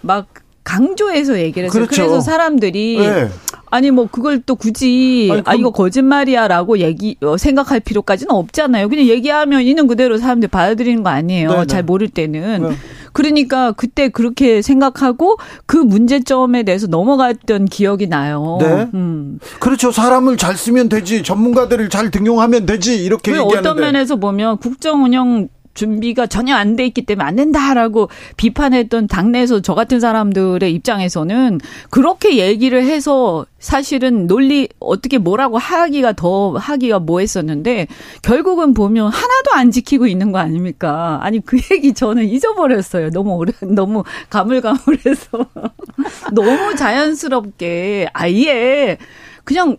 [0.02, 0.26] 막
[0.68, 1.86] 강조해서 얘기를 했어요.
[1.86, 2.02] 그렇죠.
[2.02, 3.30] 그래서 사람들이 네.
[3.70, 8.90] 아니 뭐 그걸 또 굳이 아니, 아 이거 거짓말이야라고 얘기 어, 생각할 필요까지는 없잖아요.
[8.90, 11.50] 그냥 얘기하면 있는 그대로 사람들 받아들이는 거 아니에요.
[11.50, 11.66] 네네.
[11.66, 12.68] 잘 모를 때는.
[12.68, 12.76] 네.
[13.14, 18.58] 그러니까 그때 그렇게 생각하고 그 문제점에 대해서 넘어갔던 기억이 나요.
[18.60, 18.88] 네.
[18.92, 19.38] 음.
[19.60, 19.90] 그렇죠.
[19.90, 21.22] 사람을 잘 쓰면 되지.
[21.22, 23.02] 전문가들을 잘 등용하면 되지.
[23.02, 23.58] 이렇게 얘기하는데.
[23.58, 25.48] 어떤 면에서 보면 국정 운영
[25.78, 31.60] 준비가 전혀 안 돼 있기 때문에 안 된다라고 비판했던 당내에서 저 같은 사람들의 입장에서는
[31.90, 37.86] 그렇게 얘기를 해서 사실은 논리 어떻게 뭐라고 하기가 더 하기가 뭐 했었는데
[38.22, 41.18] 결국은 보면 하나도 안 지키고 있는 거 아닙니까?
[41.22, 43.10] 아니 그 얘기 저는 잊어버렸어요.
[43.10, 45.46] 너무 오래 너무 가물가물해서
[46.34, 48.98] 너무 자연스럽게 아예
[49.44, 49.76] 그냥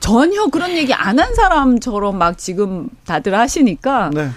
[0.00, 4.28] 전혀 그런 얘기 안 한 사람처럼 막 지금 다들 하시니까 네.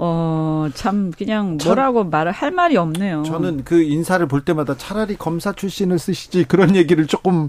[0.00, 3.24] 어, 참, 그냥 뭐라고 참, 말을 할 말이 없네요.
[3.24, 7.48] 저는 그 인사를 볼 때마다 차라리 검사 출신을 쓰시지 그런 얘기를 조금,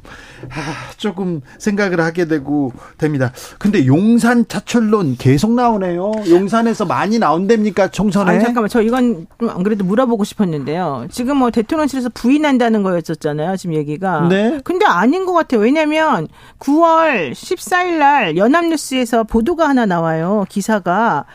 [0.50, 3.32] 아, 조금 생각을 하게 되고 됩니다.
[3.60, 6.12] 근데 용산 차출론 계속 나오네요.
[6.30, 8.32] 용산에서 많이 나온답니까, 총선에?
[8.32, 8.70] 아니, 잠깐만.
[8.70, 11.08] 저 이건 안 그래도 물어보고 싶었는데요.
[11.12, 13.58] 지금 뭐 대통령실에서 부인한다는 거였었잖아요.
[13.58, 14.28] 지금 얘기가.
[14.28, 14.60] 네.
[14.64, 15.62] 근데 아닌 것 같아요.
[15.62, 16.28] 왜냐면
[16.60, 20.46] 9월 14일 날 연합뉴스에서 보도가 하나 나와요.
[20.50, 21.26] 기사가.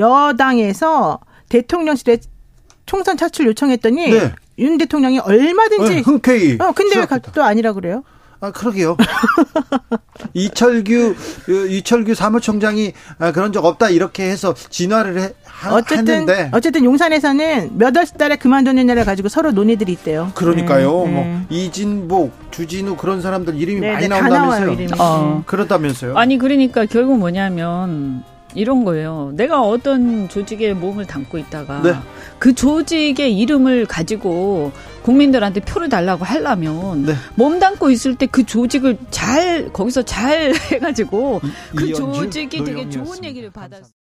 [0.00, 2.18] 여당에서 대통령실에
[2.86, 4.32] 총선 차출 요청했더니 네.
[4.58, 6.56] 윤 대통령이 얼마든지 네, 흔쾌히.
[6.60, 8.02] 어, 근데 왜 또 아니라 그래요?
[8.42, 8.96] 아, 그러게요.
[10.32, 16.48] 이철규, 그 이철규 사무총장이 아, 그런 적 없다, 이렇게 해서 진화를 해, 하, 어쨌든, 했는데.
[16.52, 20.30] 어쨌든 용산에서는 몇 월 달에 그만두는 날을 가지고 서로 논의들이 있대요.
[20.34, 21.04] 그러니까요.
[21.04, 21.40] 네, 뭐, 네.
[21.50, 24.66] 이진복, 주진우 그런 사람들 이름이 네, 많이 네, 나온다면서요.
[24.74, 25.42] 나와요, 어.
[25.46, 26.16] 그렇다면서요.
[26.16, 28.24] 아니, 그러니까 결국 뭐냐면,
[28.54, 29.32] 이런 거예요.
[29.34, 31.94] 내가 어떤 조직에 몸을 담고 있다가 네.
[32.38, 34.72] 그 조직의 이름을 가지고
[35.02, 37.14] 국민들한테 표를 달라고 하려면 네.
[37.34, 41.40] 몸 담고 있을 때 그 조직을 잘 거기서 잘 해가지고
[41.74, 43.90] 그 조직이 되게 좋은 얘기를 받았어.